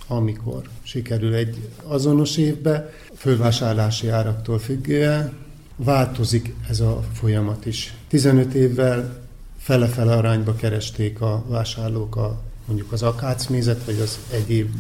[0.07, 5.44] amikor sikerül egy azonos évbe, fölvásárlási áraktól függően,
[5.77, 7.95] változik ez a folyamat is.
[8.09, 9.23] 15 évvel
[9.59, 14.71] fele-fele arányba keresték a vásárlók a, mondjuk az akácmézet, vagy az egyéb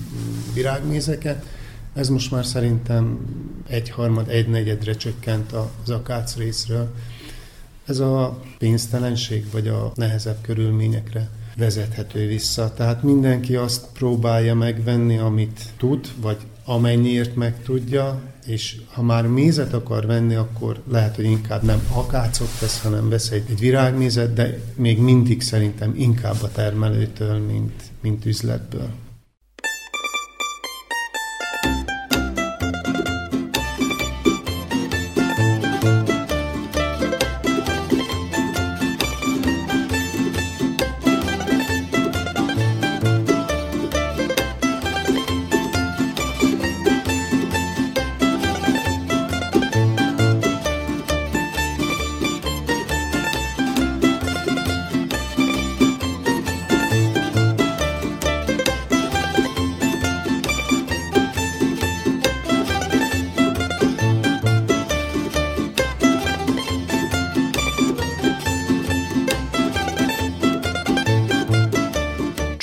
[0.54, 1.46] virágmézeket.
[1.94, 3.18] Ez most már szerintem
[3.66, 5.52] egyharmad, egynegyedre csökkent
[5.82, 6.94] az akác részről.
[7.84, 12.74] Ez a pénztelenség, vagy a nehezebb körülményekre vezethető vissza.
[12.74, 19.72] Tehát mindenki azt próbálja megvenni, amit tud, vagy amennyiért meg tudja, és ha már mézet
[19.72, 24.58] akar venni, akkor lehet, hogy inkább nem akácot vesz, hanem vesz egy, egy virágmézet, de
[24.74, 28.88] még mindig szerintem inkább a termelőtől, mint, mint üzletből.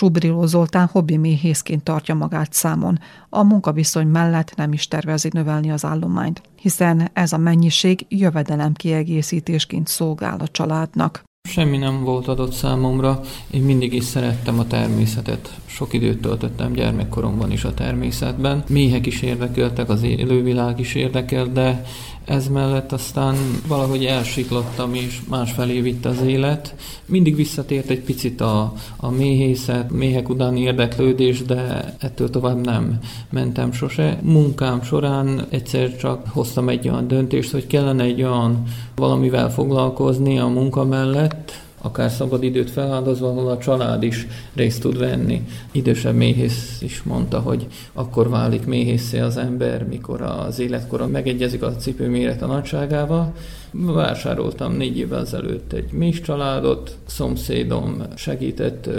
[0.02, 3.00] Csubriló Zoltán hobbi méhészként tartja magát számon.
[3.30, 9.88] A munkaviszony mellett nem is tervezi növelni az állományt, hiszen ez a mennyiség jövedelem kiegészítésként
[9.88, 11.24] szolgál a családnak.
[11.50, 13.20] Semmi nem volt adott számomra,
[13.52, 15.56] én mindig is szerettem a természetet.
[15.66, 18.64] Sok időt töltöttem gyermekkoromban is a természetben.
[18.70, 21.84] Méhek is érdekeltek, az élővilág is érdekel, de
[22.25, 23.36] ez mellett aztán
[23.67, 26.75] valahogy elsiklottam, és másfelé vitt az élet.
[27.05, 33.71] Mindig visszatért egy picit a, a méhészet, méhek utáni érdeklődés, de ettől tovább nem mentem
[33.71, 34.19] sose.
[34.21, 38.63] Munkám során egyszer csak hoztam egy olyan döntést, hogy kellene egy olyan
[38.95, 44.98] valamivel foglalkozni a munka mellett, akár szabad időt feláldozva, ahol a család is részt tud
[44.98, 45.48] venni.
[45.72, 51.76] Idősebb méhész is mondta, hogy akkor válik méhészé az ember, mikor az életkora megegyezik a
[51.76, 53.34] cipőméret a nagyságával,
[53.71, 58.89] Vásároltam négy évvel ezelőtt egy mész családot, szomszédom segített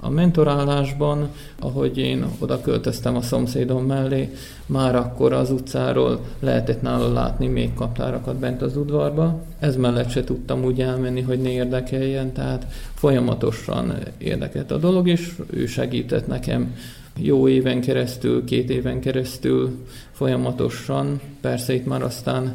[0.00, 1.28] a mentorálásban,
[1.60, 4.34] ahogy én oda költöztem a szomszédom mellé,
[4.66, 9.42] már akkor az utcáról lehetett nála látni még kaptárakat bent az udvarba.
[9.58, 15.32] Ez mellett se tudtam úgy elmenni, hogy ne érdekeljen, tehát folyamatosan érdekelt a dolog, és
[15.50, 16.76] ő segített nekem
[17.16, 21.20] jó éven keresztül, két éven keresztül folyamatosan.
[21.40, 22.54] Persze itt már aztán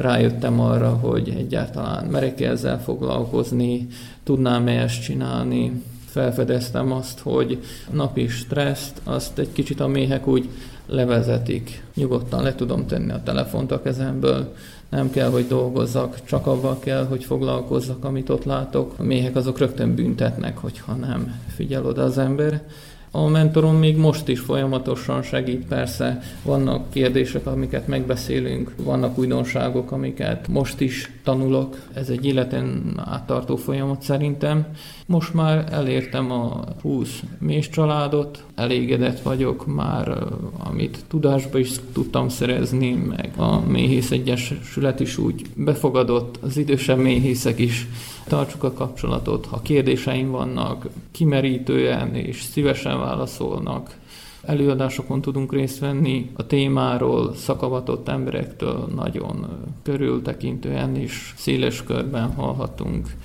[0.00, 3.86] rájöttem arra, hogy egyáltalán merek ezzel foglalkozni,
[4.22, 5.82] tudnám-e ezt csinálni.
[6.06, 10.48] Felfedeztem azt, hogy napi stresszt, azt egy kicsit a méhek úgy
[10.86, 11.84] levezetik.
[11.94, 14.54] Nyugodtan le tudom tenni a telefont a kezemből,
[14.90, 18.94] nem kell, hogy dolgozzak, csak avval kell, hogy foglalkozzak, amit ott látok.
[18.96, 22.62] A méhek azok rögtön büntetnek, hogyha nem figyel oda az ember.
[23.12, 30.48] A mentorom még most is folyamatosan segít, persze vannak kérdések, amiket megbeszélünk, vannak újdonságok, amiket
[30.48, 31.78] most is tanulok.
[31.92, 34.66] Ez egy életen áttartó folyamat szerintem.
[35.06, 40.18] Most már elértem a 20 mész családot, elégedett vagyok már,
[40.58, 47.58] amit tudásba is tudtam szerezni, meg a Méhész Egyesület is úgy befogadott, az idősebb méhészek
[47.58, 47.86] is
[48.26, 53.98] tartsuk a kapcsolatot, ha kérdéseim vannak, kimerítően és szívesen válaszolnak.
[54.42, 59.46] Előadásokon tudunk részt venni a témáról, szakavatott emberektől nagyon
[59.82, 63.16] körültekintően és széles körben hallhatunk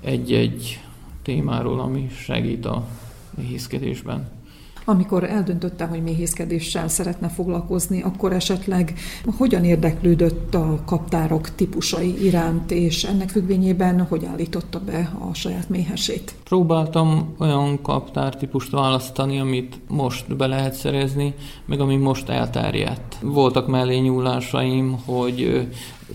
[0.00, 0.80] egy-egy
[1.22, 2.86] témáról, ami segít a
[3.36, 4.39] nehézkedésben.
[4.90, 8.94] Amikor eldöntötte, hogy méhészkedéssel szeretne foglalkozni, akkor esetleg
[9.36, 16.34] hogyan érdeklődött a kaptárok típusai iránt, és ennek függvényében hogy állította be a saját méhesét?
[16.44, 21.34] Próbáltam olyan kaptártípust választani, amit most be lehet szerezni,
[21.64, 23.16] meg ami most elterjedt.
[23.20, 25.68] Voltak mellé nyúlásaim, hogy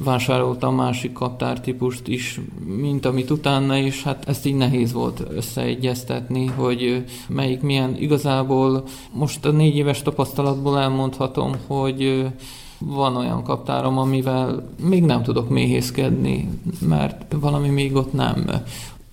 [0.03, 7.03] vásároltam másik kaptártípust is, mint amit utána, és hát ezt így nehéz volt összeegyeztetni, hogy
[7.27, 7.95] melyik milyen.
[7.99, 12.25] Igazából most a négy éves tapasztalatból elmondhatom, hogy
[12.79, 18.45] Van olyan kaptárom, amivel még nem tudok méhészkedni, mert valami még ott nem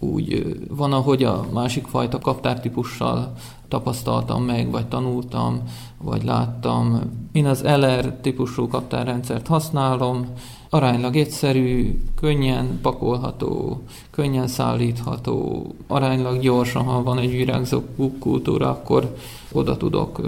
[0.02, 3.32] úgy van, ahogy a másik fajta kaptártípussal
[3.68, 5.62] tapasztaltam meg, vagy tanultam,
[5.98, 7.00] vagy láttam.
[7.32, 10.26] Én az LR típusú kaptárrendszert használom,
[10.70, 17.80] aránylag egyszerű, könnyen pakolható, könnyen szállítható, aránylag gyorsan, ha van egy virágzó
[18.18, 19.16] kultúra, akkor
[19.52, 20.20] oda tudok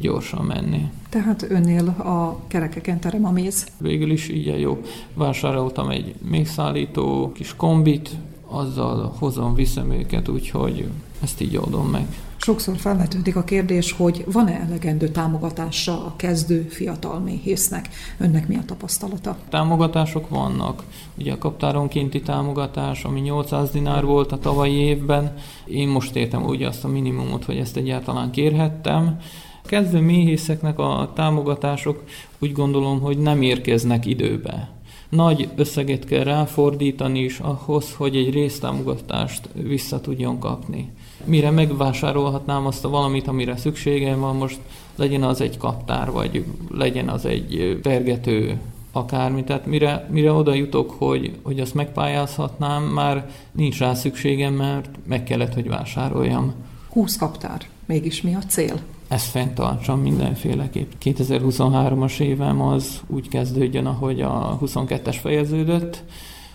[0.00, 0.90] gyorsan menni.
[1.08, 3.66] Tehát önnél a kerekeken terem a méz?
[3.78, 4.80] Végül is így jó.
[5.14, 8.10] Vásároltam egy mézszállító kis kombit,
[8.52, 10.88] azzal hozom, viszem őket, úgyhogy
[11.22, 12.06] ezt így oldom meg.
[12.36, 17.88] Sokszor felvetődik a kérdés, hogy van-e elegendő támogatása a kezdő fiatal méhésznek?
[18.18, 19.36] Önnek mi a tapasztalata?
[19.48, 20.82] Támogatások vannak.
[21.18, 25.34] Ugye a kaptáronkénti támogatás, ami 800 dinár volt a tavalyi évben.
[25.64, 29.18] Én most értem ugye azt a minimumot, hogy ezt egyáltalán kérhettem.
[29.64, 32.02] Kezdő méhészeknek a támogatások
[32.38, 34.81] úgy gondolom, hogy nem érkeznek időbe
[35.16, 40.90] nagy összeget kell ráfordítani is ahhoz, hogy egy résztámogatást vissza tudjon kapni.
[41.24, 44.58] Mire megvásárolhatnám azt a valamit, amire szükségem van, most
[44.96, 48.60] legyen az egy kaptár, vagy legyen az egy vergető,
[48.92, 49.44] akármi.
[49.44, 55.22] Tehát mire, mire oda jutok, hogy, hogy azt megpályázhatnám, már nincs rá szükségem, mert meg
[55.24, 56.54] kellett, hogy vásároljam.
[56.88, 57.60] 20 kaptár.
[57.86, 58.80] Mégis mi a cél?
[59.12, 60.90] Ezt fenntartsam mindenféleképp.
[61.04, 66.02] 2023-as évem az úgy kezdődjön, ahogy a 22-es fejeződött,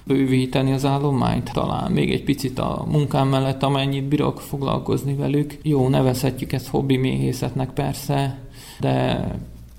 [0.04, 5.58] bővíteni az állományt, talán még egy picit a munkám mellett, amennyit bírok foglalkozni velük.
[5.62, 8.40] Jó, nevezhetjük ezt hobbi méhészetnek persze,
[8.80, 9.28] de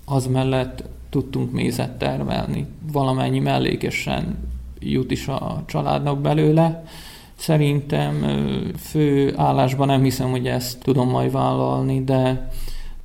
[0.04, 2.66] az mellett tudtunk mézet termelni.
[2.92, 4.38] Valamennyi mellékesen
[4.80, 6.84] jut is a családnak belőle.
[7.34, 8.24] Szerintem
[8.78, 12.48] fő állásban nem hiszem, hogy ezt tudom majd vállalni, de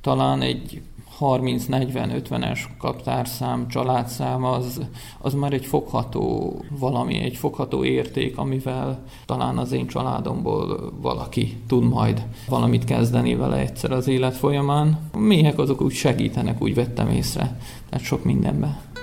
[0.04, 0.82] talán egy
[1.20, 4.80] 30-40-50-es kaptárszám, családszám az,
[5.18, 11.84] az már egy fogható valami, egy fogható érték, amivel talán az én családomból valaki tud
[11.84, 15.10] majd valamit kezdeni vele egyszer az élet folyamán.
[15.16, 18.93] Méhek azok úgy segítenek, úgy vettem észre, tehát sok mindenben.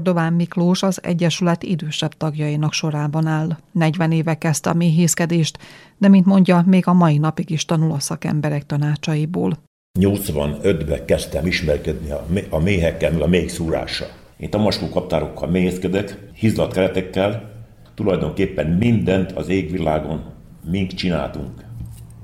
[0.00, 3.56] Kordován Miklós az Egyesület idősebb tagjainak sorában áll.
[3.72, 5.58] 40 éve kezdte a méhészkedést,
[5.98, 9.58] de mint mondja, még a mai napig is tanul a szakemberek tanácsaiból.
[9.98, 12.10] 85-ben kezdtem ismerkedni
[12.50, 14.08] a méhekkel, a méhszúrással.
[14.36, 17.50] Én tamaskó kaptárokkal méhészkedek, hizlat keretekkel,
[17.94, 20.24] tulajdonképpen mindent az égvilágon
[20.70, 21.64] mink csináltunk.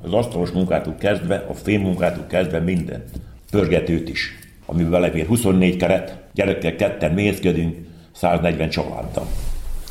[0.02, 3.10] Az asztalos munkától kezdve, a fém munkától kezdve mindent.
[3.50, 7.76] Pörgetőt is amiben belefér 24 keret, gyerekkel ketten mészkedünk,
[8.12, 9.26] 140 családdal.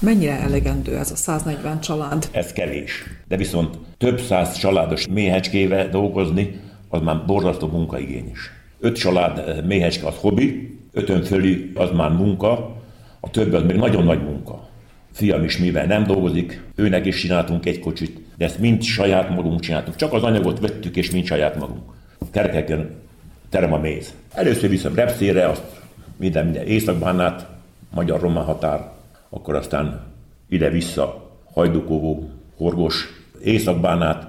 [0.01, 2.29] Mennyire elegendő ez a 140 család?
[2.31, 3.03] Ez kevés.
[3.27, 8.51] De viszont több száz családos méhecskével dolgozni, az már borzasztó munkaigényes.
[8.79, 12.75] Öt család eh, méhecske az hobbi, ötön fölé az már munka,
[13.19, 14.67] a többi az még nagyon nagy munka.
[15.11, 19.59] Fiam is mivel nem dolgozik, őnek is csináltunk egy kocsit, de ezt mind saját magunk
[19.59, 19.95] csináltuk.
[19.95, 21.81] Csak az anyagot vettük, és mind saját magunk.
[22.31, 22.89] Kerekeken
[23.49, 24.13] terem a méz.
[24.33, 25.63] Először viszem repszére, azt
[26.18, 27.47] minden, minden északbánát,
[27.93, 28.91] magyar-román határ,
[29.30, 30.01] akkor aztán
[30.49, 33.07] ide-vissza Hajdukóvó, Horgos,
[33.43, 34.28] északbánát,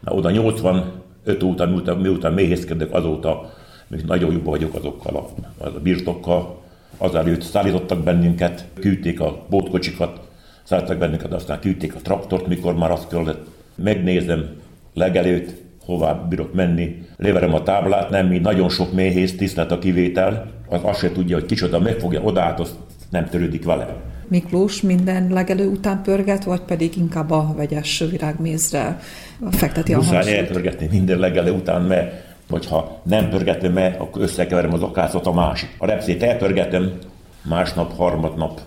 [0.00, 3.52] na oda 85 óta, miután, miután méhészkedek, azóta
[3.86, 5.28] még nagyon jó vagyok azokkal a,
[5.64, 6.64] az a birtokkal.
[6.96, 10.20] Azelőtt szállítottak bennünket, küldték a bótkocsikat,
[10.62, 13.46] szállítottak bennünket, aztán küldték a traktort, mikor már azt kellett.
[13.74, 14.48] Megnézem
[14.94, 17.02] legelőtt, hová bírok menni.
[17.16, 21.36] Leverem a táblát, nem mi, nagyon sok méhész, tisztelt a kivétel, az azt se tudja,
[21.36, 22.76] hogy kicsoda megfogja oda, az
[23.10, 23.96] nem törődik vele.
[24.28, 29.00] Miklós minden legelő után pörget, vagy pedig inkább a vegyes virágmézre
[29.50, 30.18] fekteti a hangsúlyt?
[30.18, 35.32] Muszáj elpörgetni minden legelő után, mert hogyha nem pörgetem meg, akkor összekeverem az akászot a
[35.32, 35.68] másik.
[35.78, 36.92] A repszét elpörgetem,
[37.42, 38.60] másnap, harmadnap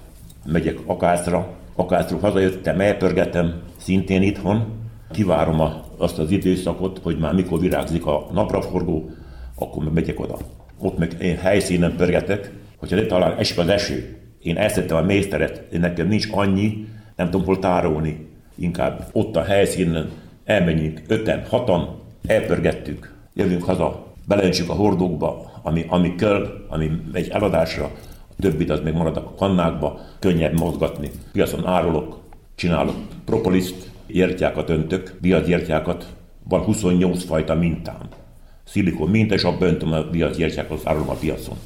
[0.46, 4.66] megyek akászra, akászról hazajöttem, elpörgetem, szintén itthon,
[5.12, 9.10] kivárom a, azt az időszakot, hogy már mikor virágzik a napraforgó,
[9.55, 10.38] akkor meg megyek oda.
[10.78, 15.74] Ott meg én helyszínen pörgetek, hogyha ne talán esik az eső, én elszettem a mészteret,
[15.74, 18.28] én nekem nincs annyi, nem tudom hol tárolni.
[18.55, 20.12] Inkább ott a helyszínen
[20.45, 27.91] elmenjünk öten, hatan, elpörgettük, jövünk haza, beleöntsük a hordókba, ami, ami kell, ami megy eladásra,
[28.30, 31.12] a többit az még marad a kannákba, könnyebb mozgatni.
[31.32, 32.20] Piacon árulok,
[32.55, 32.95] csinálok
[33.26, 36.05] propoliszt, értyákat öntök, viadgyertyákat,
[36.43, 38.10] van 28 fajta mintám.
[38.64, 41.57] Szilikon minta, és abban öntöm a viadgyertyákat, árulom a piacon.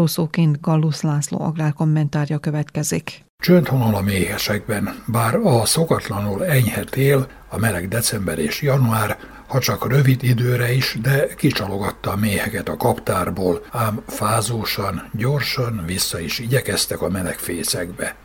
[0.00, 3.24] Zárószóként Gallus László agrárkommentárja következik.
[3.38, 9.58] Csönd honol a méhesekben, bár a szokatlanul enyhe tél, a meleg december és január, ha
[9.58, 16.38] csak rövid időre is, de kicsalogatta a méheket a kaptárból, ám fázósan, gyorsan vissza is
[16.38, 18.16] igyekeztek a meleg fészekbe.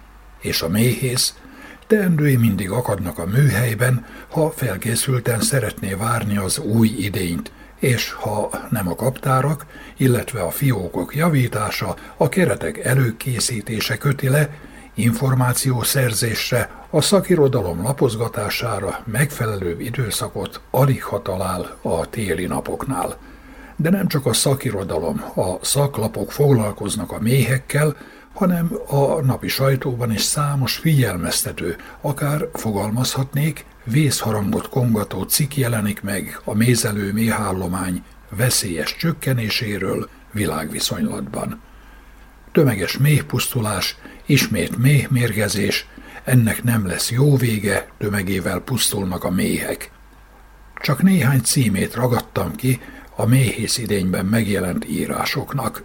[0.41, 1.33] És a méhész,
[1.87, 8.87] teendői mindig akadnak a műhelyben, ha felkészülten szeretné várni az új idényt, és ha nem
[8.87, 9.65] a kaptárak,
[9.97, 14.49] illetve a fiókok javítása, a keretek előkészítése köti le,
[14.93, 23.17] információszerzésre, a szakirodalom lapozgatására megfelelő időszakot alig ha talál a téli napoknál.
[23.75, 27.95] De nem csak a szakirodalom, a szaklapok foglalkoznak a méhekkel,
[28.35, 36.53] hanem a napi sajtóban is számos figyelmeztető, akár fogalmazhatnék, vészharangot kongató cikk jelenik meg a
[36.53, 41.61] mézelő méhállomány veszélyes csökkenéséről világviszonylatban.
[42.51, 45.87] Tömeges méhpusztulás, ismét méhmérgezés,
[46.23, 49.91] ennek nem lesz jó vége, tömegével pusztulnak a méhek.
[50.81, 52.81] Csak néhány címét ragadtam ki
[53.15, 55.83] a méhész idényben megjelent írásoknak.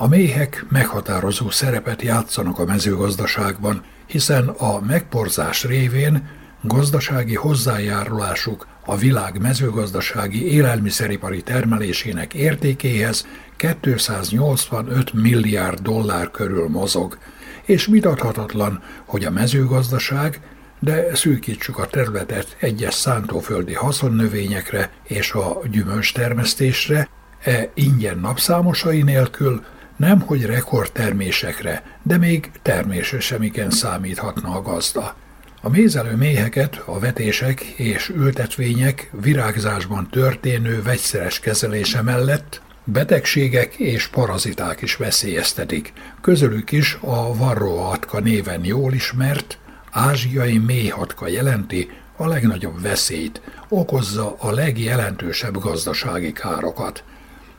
[0.00, 6.28] A méhek meghatározó szerepet játszanak a mezőgazdaságban, hiszen a megporzás révén
[6.62, 13.26] gazdasági hozzájárulásuk a világ mezőgazdasági élelmiszeripari termelésének értékéhez
[13.56, 17.18] 285 milliárd dollár körül mozog,
[17.64, 20.40] és vitathatatlan, hogy a mezőgazdaság,
[20.80, 27.08] de szűkítsük a területet egyes szántóföldi haszonnövényekre és a gyümölcstermesztésre,
[27.42, 29.62] e ingyen napszámosai nélkül
[29.98, 35.16] nem hogy rekordtermésekre, de még termésre sem igen számíthatna a gazda.
[35.62, 44.82] A mézelő méheket, a vetések és ültetvények virágzásban történő vegyszeres kezelése mellett betegségek és paraziták
[44.82, 45.92] is veszélyeztetik.
[46.20, 49.58] Közülük is a varroatka néven jól ismert,
[49.90, 57.04] ázsiai méhatka jelenti a legnagyobb veszélyt, okozza a legjelentősebb gazdasági károkat.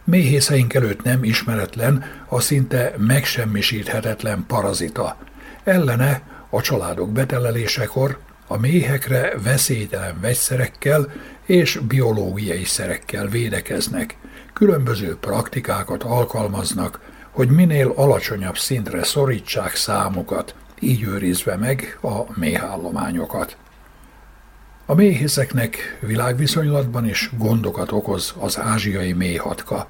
[0.09, 5.17] Méhészeink előtt nem ismeretlen a szinte megsemmisíthetetlen parazita.
[5.63, 11.11] Ellene a családok betelelésekor a méhekre veszélytelen vegyszerekkel
[11.45, 14.17] és biológiai szerekkel védekeznek.
[14.53, 16.99] Különböző praktikákat alkalmaznak,
[17.31, 23.57] hogy minél alacsonyabb szintre szorítsák számukat, így őrizve meg a méhállományokat.
[24.85, 29.89] A méhészeknek világviszonylatban is gondokat okoz az ázsiai méhatka.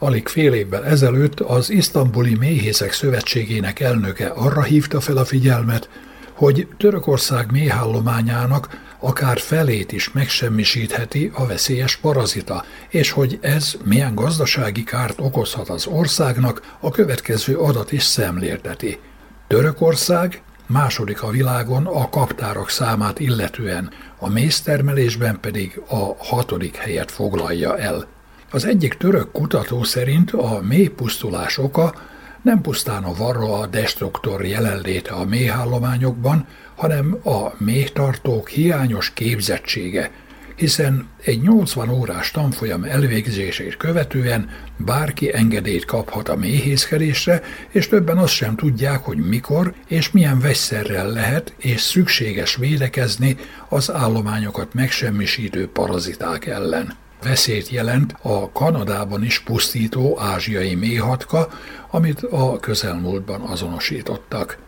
[0.00, 5.88] Alig fél évvel ezelőtt az Isztambuli Méhészek Szövetségének elnöke arra hívta fel a figyelmet,
[6.32, 8.68] hogy Törökország méhállományának
[9.00, 15.86] akár felét is megsemmisítheti a veszélyes parazita, és hogy ez milyen gazdasági kárt okozhat az
[15.86, 18.98] országnak, a következő adat is szemlélteti.
[19.46, 27.78] Törökország második a világon a kaptárok számát illetően, a méztermelésben pedig a hatodik helyet foglalja
[27.78, 28.16] el.
[28.50, 31.94] Az egyik török kutató szerint a mélypusztulás oka
[32.42, 40.10] nem pusztán a varroa destruktor jelenléte a méhállományokban, hanem a méhtartók hiányos képzettsége,
[40.56, 48.32] hiszen egy 80 órás tanfolyam elvégzését követően bárki engedélyt kaphat a méhészkedésre, és többen azt
[48.32, 53.36] sem tudják, hogy mikor és milyen vegyszerrel lehet és szükséges védekezni
[53.68, 57.06] az állományokat megsemmisítő paraziták ellen.
[57.22, 61.48] Veszélyt jelent a Kanadában is pusztító ázsiai méhatka,
[61.90, 64.58] amit a közelmúltban azonosítottak.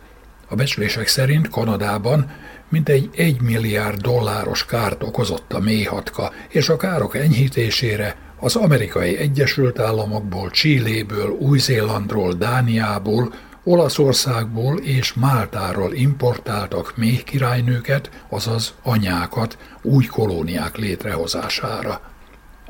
[0.48, 2.30] A becslések szerint Kanadában
[2.68, 9.78] mintegy 1 milliárd dolláros kárt okozott a méhatka, és a károk enyhítésére az amerikai Egyesült
[9.78, 13.34] Államokból, Csilléből, Új-Zélandról, Dániából,
[13.64, 22.00] Olaszországból és Máltáról importáltak méhkirálynőket, azaz anyákat új kolóniák létrehozására.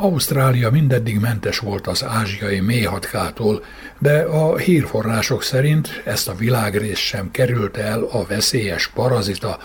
[0.03, 3.65] Ausztrália mindeddig mentes volt az ázsiai méhatkától,
[3.99, 9.59] de a hírforrások szerint ezt a világrészt sem került el a veszélyes parazita,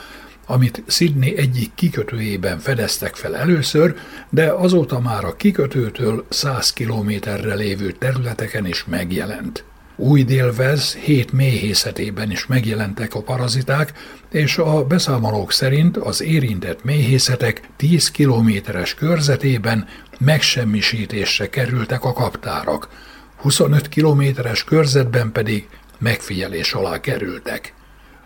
[0.46, 3.96] amit Sydney egyik kikötőjében fedeztek fel először,
[4.30, 9.64] de azóta már a kikötőtől 100 kilométerre lévő területeken is megjelent.
[9.98, 13.94] Új délvez hét méhészetében is megjelentek a paraziták,
[14.32, 19.88] és a beszámolók szerint az érintett méhészetek 10 kilométeres körzetében
[20.20, 22.90] megsemmisítésre kerültek a kaptárak,
[23.38, 27.74] 25 kilométeres körzetben pedig megfigyelés alá kerültek.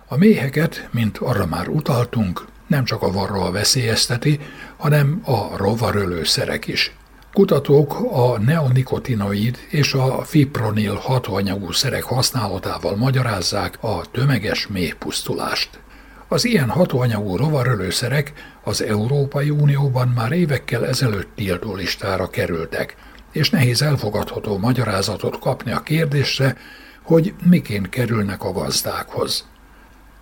[0.08, 4.40] A méheket, mint arra már utaltunk, nem csak a varroa veszélyezteti,
[4.78, 6.94] hanem a rovarölőszerek is.
[7.34, 15.80] Kutatók a neonikotinoid és a fipronil hatóanyagú szerek használatával magyarázzák a tömeges méhpusztulást.
[16.32, 22.96] Az ilyen hatóanyagú rovarölőszerek az Európai Unióban már évekkel ezelőtt tiltó listára kerültek,
[23.32, 26.56] és nehéz elfogadható magyarázatot kapni a kérdésre,
[27.02, 29.48] hogy miként kerülnek a gazdákhoz.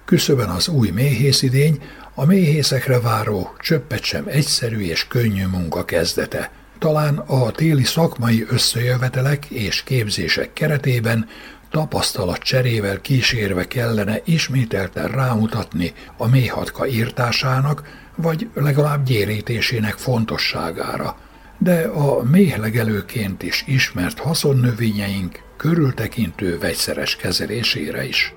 [0.05, 1.81] Küszöben az új méhészidény,
[2.13, 6.51] a méhészekre váró, csöppet sem egyszerű és könnyű munka kezdete.
[6.79, 11.27] Talán a téli szakmai összejövetelek és képzések keretében
[11.71, 17.83] tapasztalat cserével kísérve kellene ismételten rámutatni a méhatka írtásának,
[18.15, 21.17] vagy legalább gyérítésének fontosságára.
[21.57, 28.33] De a méhlegelőként is ismert haszonnövényeink körültekintő vegyszeres kezelésére is.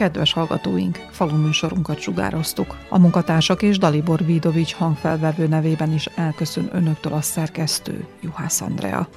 [0.00, 2.76] Kedves hallgatóink, faluműsorunkat sugároztuk.
[2.88, 9.08] A munkatársak és Dalibor Vidovics hangfelvevő nevében is elköszön önöktől a szerkesztő Juhász Andrea.